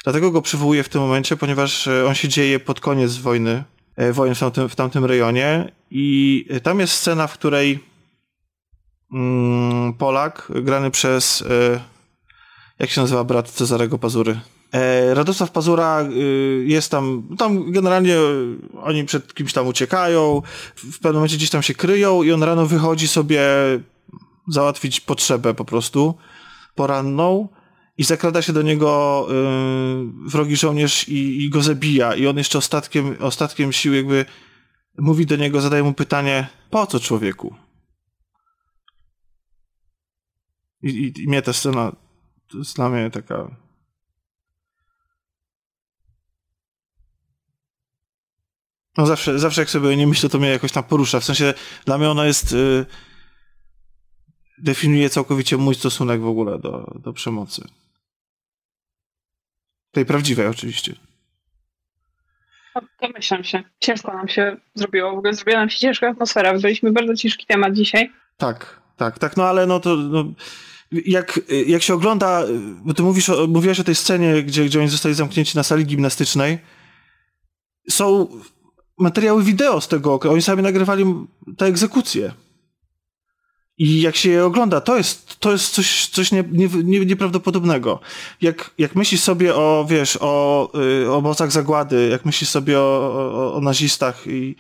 [0.04, 3.64] Dlatego go przywołuję w tym momencie, ponieważ e, on się dzieje pod koniec wojny,
[4.12, 7.80] wojen w tamtym, w tamtym rejonie i tam jest scena, w której
[9.14, 11.44] mm, Polak, grany przez
[12.80, 14.40] jak się nazywa brat Cezarego Pazury?
[14.74, 18.16] E, Radosław Pazura y, jest tam, tam generalnie
[18.82, 20.42] oni przed kimś tam uciekają,
[20.76, 23.42] w pewnym momencie gdzieś tam się kryją i on rano wychodzi sobie
[24.48, 26.16] załatwić potrzebę po prostu
[26.76, 27.48] poranną
[27.98, 32.58] i zakrada się do niego y, wrogi żołnierz i, i go zabija i on jeszcze
[32.58, 34.26] ostatkiem, ostatkiem sił jakby
[34.98, 37.56] mówi do niego, zadaje mu pytanie, po co człowieku?
[40.82, 41.96] I, i, i mnie ta scena
[42.52, 43.69] to jest dla mnie taka
[49.00, 51.20] No zawsze, zawsze jak sobie nie myślę, to mnie jakoś tam porusza.
[51.20, 51.54] W sensie
[51.86, 52.52] dla mnie ona jest.
[52.52, 52.86] Yy,
[54.58, 57.68] definiuje całkowicie mój stosunek w ogóle do, do przemocy.
[59.91, 60.95] Tej prawdziwej oczywiście.
[63.02, 63.64] Domyślam się.
[63.80, 65.16] Ciężko nam się zrobiło.
[65.16, 66.54] W ogóle zrobiła nam się ciężka atmosfera.
[66.54, 68.12] Wybraliśmy bardzo ciężki temat dzisiaj.
[68.38, 69.38] Tak, tak, tak.
[69.38, 69.95] No ale no to...
[69.95, 70.26] No,
[70.91, 72.43] jak, jak się ogląda,
[72.84, 75.86] bo ty mówisz o, mówiłaś o tej scenie, gdzie, gdzie oni zostali zamknięci na sali
[75.86, 76.60] gimnastycznej,
[77.89, 78.28] są
[79.00, 81.06] materiały wideo z tego, oni sami nagrywali
[81.58, 82.34] te egzekucje.
[83.78, 88.00] I jak się je ogląda, to jest, to jest coś, coś nie, nie, nie, nieprawdopodobnego.
[88.41, 90.72] Jak, jak myślisz sobie o, wiesz, o,
[91.04, 94.56] y, obozach zagłady, jak myślisz sobie o, o, o nazistach i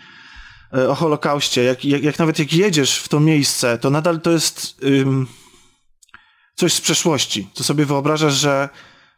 [0.77, 4.31] y, o Holokauście, jak, jak, jak nawet jak jedziesz w to miejsce, to nadal to
[4.31, 5.27] jest ym,
[6.55, 7.49] coś z przeszłości.
[7.53, 8.69] To sobie wyobrażasz, że,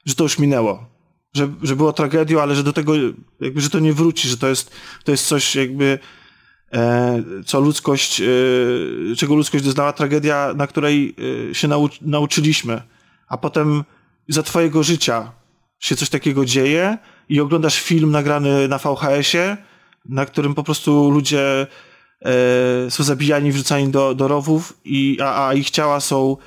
[0.05, 0.90] że to już minęło.
[1.33, 2.93] Że, że było tragedią, ale że do tego,
[3.39, 4.71] jakby, że to nie wróci, że to jest,
[5.03, 5.99] to jest coś jakby
[6.73, 8.25] E, co ludzkość, e,
[9.17, 9.93] czego ludzkość doznała.
[9.93, 11.15] Tragedia, na której
[11.51, 11.67] e, się
[12.01, 12.81] nauczyliśmy,
[13.27, 13.83] a potem
[14.27, 15.31] za twojego życia
[15.79, 16.97] się coś takiego dzieje
[17.29, 19.57] i oglądasz film nagrany na VHS-ie,
[20.05, 21.67] na którym po prostu ludzie
[22.89, 26.37] są zabijani, wrzucani do, do rowów, i, a, a ich ciała są,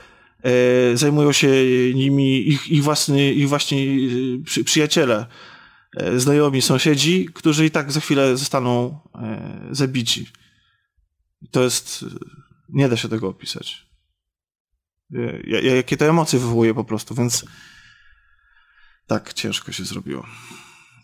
[0.95, 1.49] zajmują się
[1.95, 3.87] nimi ich, ich, własny, ich właśnie
[4.65, 5.27] przyjaciele.
[5.97, 10.27] E, znajomi sąsiedzi, którzy i tak za chwilę zostaną e, zabici.
[11.51, 12.05] To jest.
[12.69, 13.87] Nie da się tego opisać.
[15.63, 17.45] Jakie to emocje wywołuje po prostu, więc
[19.07, 20.27] tak ciężko się zrobiło.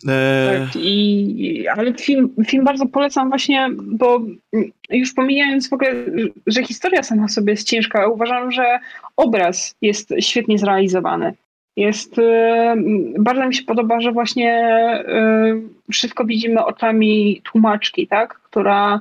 [0.09, 0.61] E...
[0.61, 4.20] Tak, i, ale film, film bardzo polecam właśnie, bo
[4.90, 5.94] już pomijając w ogóle,
[6.46, 8.78] że historia sama sobie jest ciężka, uważam, że
[9.16, 11.34] obraz jest świetnie zrealizowany.
[11.76, 12.22] Jest, y,
[13.18, 14.74] bardzo mi się podoba, że właśnie
[15.88, 18.34] y, wszystko widzimy oczami tłumaczki, tak?
[18.34, 19.01] która,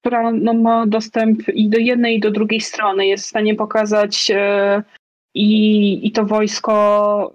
[0.00, 3.06] która no, ma dostęp i do jednej, i do drugiej strony.
[3.06, 4.32] Jest w stanie pokazać
[5.34, 7.32] i, i to wojsko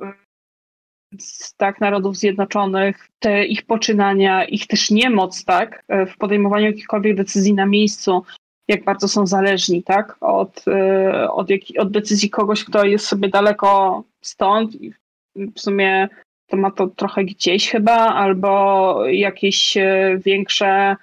[1.58, 7.66] tak, Narodów Zjednoczonych, te ich poczynania, ich też niemoc, tak, w podejmowaniu jakichkolwiek decyzji na
[7.66, 8.24] miejscu,
[8.68, 10.18] jak bardzo są zależni, tak?
[10.22, 14.94] Od, y, od, jak, od decyzji kogoś, kto jest sobie daleko stąd i
[15.36, 16.08] w sumie
[16.48, 20.96] to ma to trochę gdzieś chyba, albo jakieś y, większe,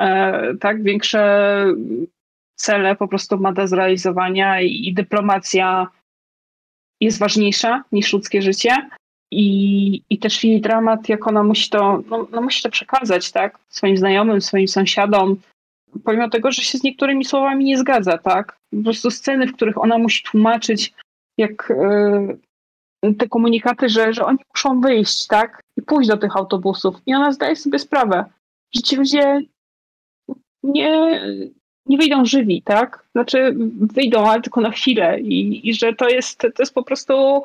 [0.00, 1.64] e, tak, większe
[2.54, 5.86] cele po prostu ma do zrealizowania i dyplomacja
[7.00, 8.88] jest ważniejsza niż ludzkie życie.
[9.30, 13.58] I, I też film dramat, jak ona musi to, no, no musi to przekazać, tak?
[13.68, 15.36] Swoim znajomym, swoim sąsiadom,
[16.04, 18.58] pomimo tego, że się z niektórymi słowami nie zgadza, tak?
[18.70, 20.92] Po prostu sceny, w których ona musi tłumaczyć,
[21.38, 21.72] jak
[23.02, 25.60] yy, te komunikaty, że, że oni muszą wyjść, tak?
[25.76, 26.96] I pójść do tych autobusów.
[27.06, 28.24] I ona zdaje sobie sprawę,
[28.74, 29.40] że ci ludzie
[30.62, 31.20] nie,
[31.86, 33.04] nie wyjdą żywi, tak?
[33.12, 37.42] Znaczy wyjdą, ale tylko na chwilę i, i że to jest, to jest po prostu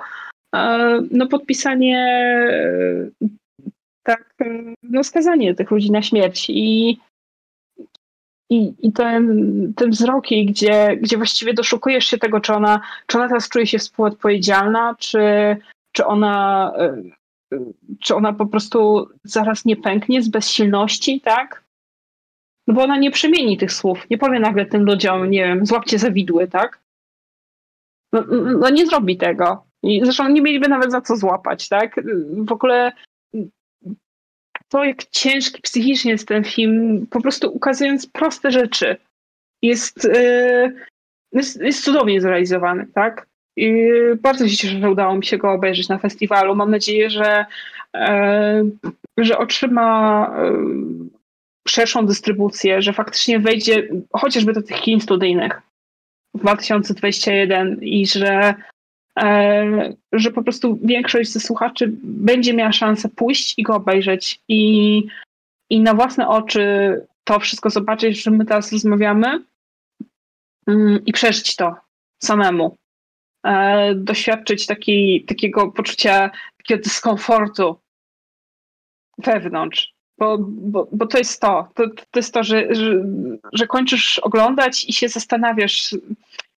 [1.11, 3.27] no podpisanie e,
[4.03, 4.35] tak,
[4.83, 6.99] no skazanie tych ludzi na śmierć i
[8.49, 13.17] i, i ten, ten wzrok jej, gdzie, gdzie właściwie doszukujesz się tego, czy ona, czy
[13.17, 15.19] ona teraz czuje się współodpowiedzialna, czy,
[15.91, 17.03] czy ona e,
[17.99, 21.63] czy ona po prostu zaraz nie pęknie z bezsilności, tak?
[22.67, 25.99] No bo ona nie przemieni tych słów, nie powie nagle tym ludziom, nie wiem, złapcie
[25.99, 26.79] za widły, tak?
[28.13, 28.23] No,
[28.59, 29.65] no nie zrobi tego.
[29.83, 31.95] I zresztą nie mieliby nawet za co złapać, tak?
[32.37, 32.91] W ogóle
[34.69, 38.95] to, jak ciężki psychicznie jest ten film, po prostu ukazując proste rzeczy,
[39.61, 40.75] jest, yy,
[41.31, 43.27] jest, jest cudownie zrealizowany, tak?
[43.57, 43.83] I
[44.21, 46.55] bardzo się cieszę, że udało mi się go obejrzeć na festiwalu.
[46.55, 47.45] Mam nadzieję, że,
[47.93, 51.09] yy, że otrzyma yy,
[51.67, 55.61] szerszą dystrybucję, że faktycznie wejdzie chociażby do tych kin studyjnych
[56.35, 58.72] w 2021 i że E,
[60.11, 65.03] że po prostu większość ze słuchaczy będzie miała szansę pójść i go obejrzeć i,
[65.69, 66.61] i na własne oczy
[67.23, 69.43] to wszystko zobaczyć, że my teraz rozmawiamy
[70.67, 71.75] mm, i przeżyć to
[72.23, 72.77] samemu.
[73.45, 77.79] E, doświadczyć taki, takiego poczucia, takiego dyskomfortu
[79.17, 79.93] wewnątrz.
[80.17, 81.67] Bo, bo, bo to jest to.
[81.75, 83.05] To, to jest to, że, że,
[83.53, 85.95] że kończysz oglądać i się zastanawiasz,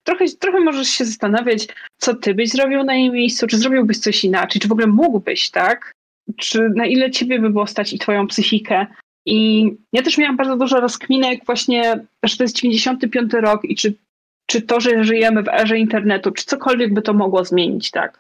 [0.04, 4.24] trochę, trochę możesz się zastanawiać, co ty byś zrobił na jej miejscu, czy zrobiłbyś coś
[4.24, 5.92] inaczej, czy w ogóle mógłbyś, tak?
[6.38, 8.88] Czy na ile ciebie by było stać i twoją psychikę.
[9.26, 13.94] I ja też miałam bardzo dużo rozkminek właśnie, że to jest 95 rok i czy,
[14.46, 18.20] czy to, że żyjemy w erze internetu, czy cokolwiek by to mogło zmienić, tak?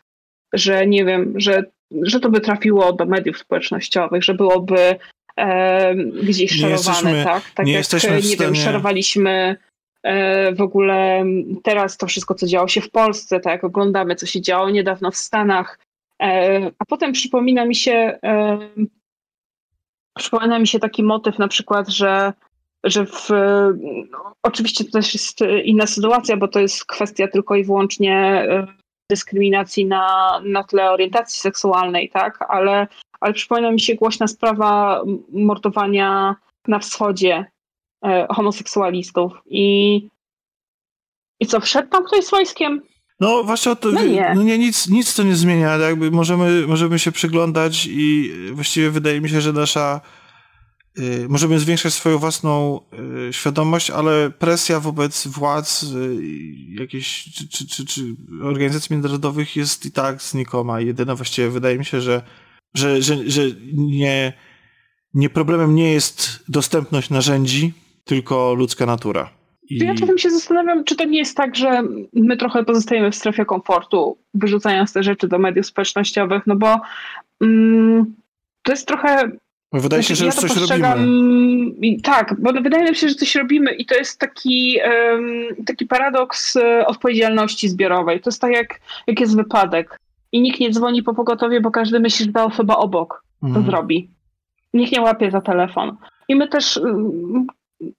[0.53, 1.63] Że nie wiem, że,
[2.01, 4.95] że to by trafiło do mediów społecznościowych, że byłoby
[5.38, 7.51] e, gdzieś szerowane, tak?
[7.51, 8.38] Tak nie jak, jesteśmy nie stanie...
[8.38, 9.72] wiem, szerowaliśmy E,
[10.55, 11.25] w ogóle
[11.63, 15.11] teraz to wszystko, co działo się w Polsce, tak jak oglądamy, co się działo niedawno
[15.11, 15.79] w Stanach,
[16.21, 18.59] e, a potem przypomina mi się, e,
[20.17, 22.33] przypomina mi się taki motyw na przykład, że,
[22.83, 23.29] że w,
[24.11, 28.15] no, oczywiście to też jest inna sytuacja, bo to jest kwestia tylko i wyłącznie
[28.49, 28.67] e,
[29.11, 32.45] dyskryminacji na, na tle orientacji seksualnej, tak?
[32.49, 32.87] Ale,
[33.19, 36.35] ale przypomina mi się głośna sprawa mordowania
[36.67, 37.52] na wschodzie e,
[38.29, 39.95] homoseksualistów i,
[41.39, 42.81] i co, wszedł tam ktoś z wojskiem?
[43.19, 44.33] No właśnie to, no nie.
[44.35, 49.21] No nie, nic, nic to nie zmienia, jakby możemy, możemy się przyglądać i właściwie wydaje
[49.21, 50.01] mi się, że nasza
[50.99, 52.79] y, możemy zwiększać swoją własną
[53.29, 58.01] y, świadomość, ale presja wobec władz y, czy, czy, czy, czy
[58.43, 60.81] organizacji międzynarodowych jest i tak znikoma.
[60.81, 62.21] Jedyna właściwie wydaje mi się, że,
[62.73, 63.41] że, że, że
[63.73, 64.33] nie,
[65.13, 67.73] nie problemem nie jest dostępność narzędzi,
[68.03, 69.29] tylko ludzka natura.
[69.69, 69.77] I...
[69.77, 71.81] Ja czasem się zastanawiam, czy to nie jest tak, że
[72.13, 76.81] my trochę pozostajemy w strefie komfortu, wyrzucając te rzeczy do mediów społecznościowych, no bo
[77.41, 78.15] mm,
[78.63, 79.31] to jest trochę
[79.73, 82.01] Wydaje się, znaczy, że ja coś robimy.
[82.03, 86.55] Tak, bo wydaje mi się, że coś robimy i to jest taki, um, taki paradoks
[86.55, 88.21] e, odpowiedzialności zbiorowej.
[88.21, 89.99] To jest tak, jak, jak jest wypadek
[90.31, 93.65] i nikt nie dzwoni po pogotowie, bo każdy myśli, że ta osoba obok to mhm.
[93.65, 94.09] zrobi.
[94.73, 95.97] Nikt nie łapie za telefon.
[96.27, 96.79] I my też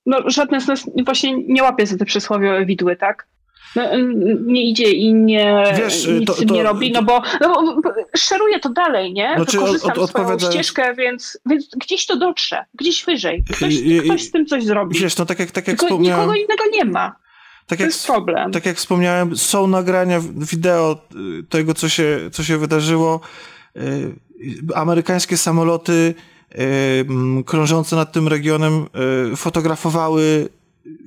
[0.07, 3.27] no, żadne z nas właśnie nie łapie za te przysłowiowe widły, tak?
[3.77, 3.83] No,
[4.47, 8.61] nie idzie i nie, Wiesz, nic to, to, nie robi, no bo, no bo szeruje
[8.61, 9.33] to dalej, nie?
[9.37, 13.45] Znaczy, Wykorzystam od, od, swoją ścieżkę, więc, więc gdzieś to dotrze, gdzieś wyżej.
[13.57, 14.99] Ktoś, I, ktoś z tym coś zrobi.
[14.99, 16.21] Wiesz, no tak jak, tak jak Tylko wspomniałem...
[16.21, 17.17] nikogo innego nie ma.
[17.67, 18.53] Tak to jak, jest problem.
[18.53, 20.97] Tak jak wspomniałem, są nagrania wideo
[21.49, 23.21] tego, co się, co się wydarzyło.
[23.77, 24.15] Y,
[24.75, 26.15] amerykańskie samoloty
[27.47, 28.87] krążące nad tym regionem
[29.33, 30.49] e, fotografowały,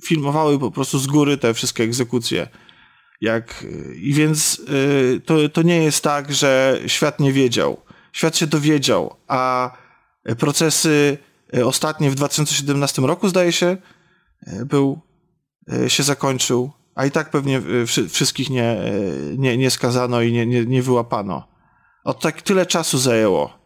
[0.04, 2.48] filmowały po prostu z góry te wszystkie egzekucje.
[3.22, 4.62] Jak, I więc
[5.16, 7.82] e, to, to nie jest tak, że świat nie wiedział.
[8.14, 9.72] Świat się dowiedział, a
[10.40, 11.18] procesy
[11.58, 13.78] e, ostatnie w 2017 roku, zdaje się,
[14.66, 15.00] był,
[15.88, 17.62] się zakończył, a i tak pewnie
[18.10, 18.78] wszystkich nie,
[19.38, 21.48] nie, nie skazano i nie, nie, nie wyłapano.
[22.04, 23.57] Od tak tyle czasu zajęło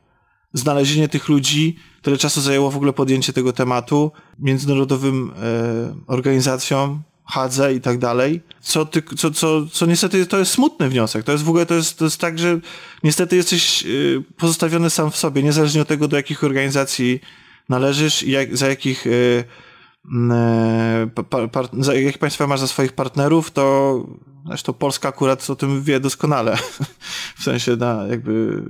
[0.54, 7.74] znalezienie tych ludzi, tyle czasu zajęło w ogóle podjęcie tego tematu międzynarodowym e, organizacjom, Hadze
[7.74, 11.24] i tak dalej, co, ty, co, co, co niestety to jest smutny wniosek.
[11.24, 12.60] To jest w ogóle, to jest, to jest tak, że
[13.04, 13.88] niestety jesteś e,
[14.38, 17.20] pozostawiony sam w sobie, niezależnie od tego, do jakich organizacji
[17.70, 19.06] należysz i jak, za jakich
[21.52, 23.96] pa, za, jakich państwa masz za swoich partnerów, to
[24.48, 26.58] zresztą Polska akurat o tym wie doskonale.
[27.40, 28.64] w sensie na jakby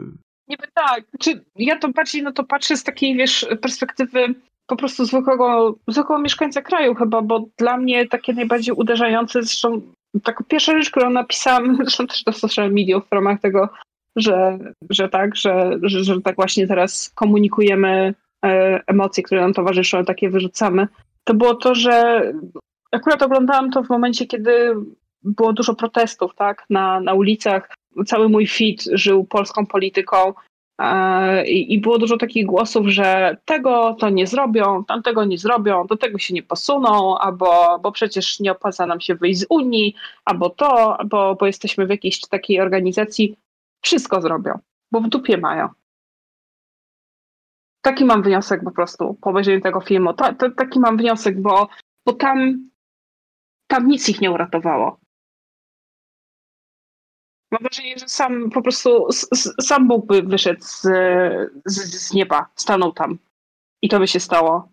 [0.52, 1.04] Niby tak.
[1.20, 4.36] Czy ja to bardziej no to patrzę z takiej, wiesz, perspektywy
[4.68, 9.82] po prostu zwykłego, zwykłego mieszkańca kraju chyba, bo dla mnie takie najbardziej uderzające, zresztą
[10.24, 13.70] taka pierwsza rzecz, którą napisałam, zresztą też do social media w ramach tego,
[14.16, 18.14] że, że tak, że, że, że tak właśnie teraz komunikujemy
[18.45, 20.88] e, emocje, które nam towarzyszą, takie wyrzucamy,
[21.24, 22.24] to było to, że
[22.91, 24.76] akurat oglądałam to w momencie, kiedy
[25.24, 27.70] było dużo protestów, tak, na, na ulicach,
[28.06, 30.34] cały mój feed żył polską polityką
[30.80, 35.98] e, i było dużo takich głosów, że tego to nie zrobią, tamtego nie zrobią, do
[35.98, 40.50] tego się nie posuną, albo bo przecież nie opłaca nam się wyjść z Unii, albo
[40.50, 43.36] to, bo, bo jesteśmy w jakiejś takiej organizacji.
[43.84, 44.60] Wszystko zrobią,
[44.92, 45.70] bo w dupie mają.
[47.82, 50.14] Taki mam wniosek po prostu po obejrzeniu tego filmu.
[50.14, 51.68] Ta, ta, taki mam wniosek, bo,
[52.06, 52.70] bo tam,
[53.68, 55.00] tam nic ich nie uratowało.
[57.52, 59.08] Mam wrażenie, że sam po prostu
[59.62, 60.82] sam Bóg by wyszedł z,
[61.66, 63.18] z, z nieba, stanął tam
[63.82, 64.70] i to by się stało.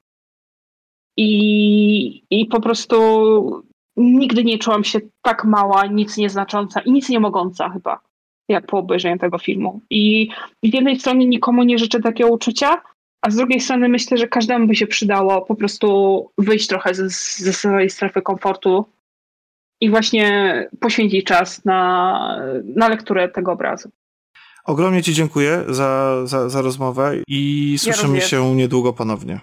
[1.16, 3.64] I, I po prostu
[3.96, 8.00] nigdy nie czułam się tak mała, nic nieznacząca i nic nie mogąca chyba,
[8.48, 9.80] jak po obejrzeniu tego filmu.
[9.90, 10.28] I
[10.62, 12.82] z jednej strony nikomu nie życzę takiego uczucia,
[13.22, 17.08] a z drugiej strony myślę, że każdemu by się przydało po prostu wyjść trochę ze,
[17.44, 18.84] ze swojej strefy komfortu
[19.80, 22.40] i właśnie poświęcić czas na,
[22.76, 23.90] na lekturę tego obrazu.
[24.64, 29.40] Ogromnie Ci dziękuję za, za, za rozmowę i słyszymy ja się niedługo ponownie.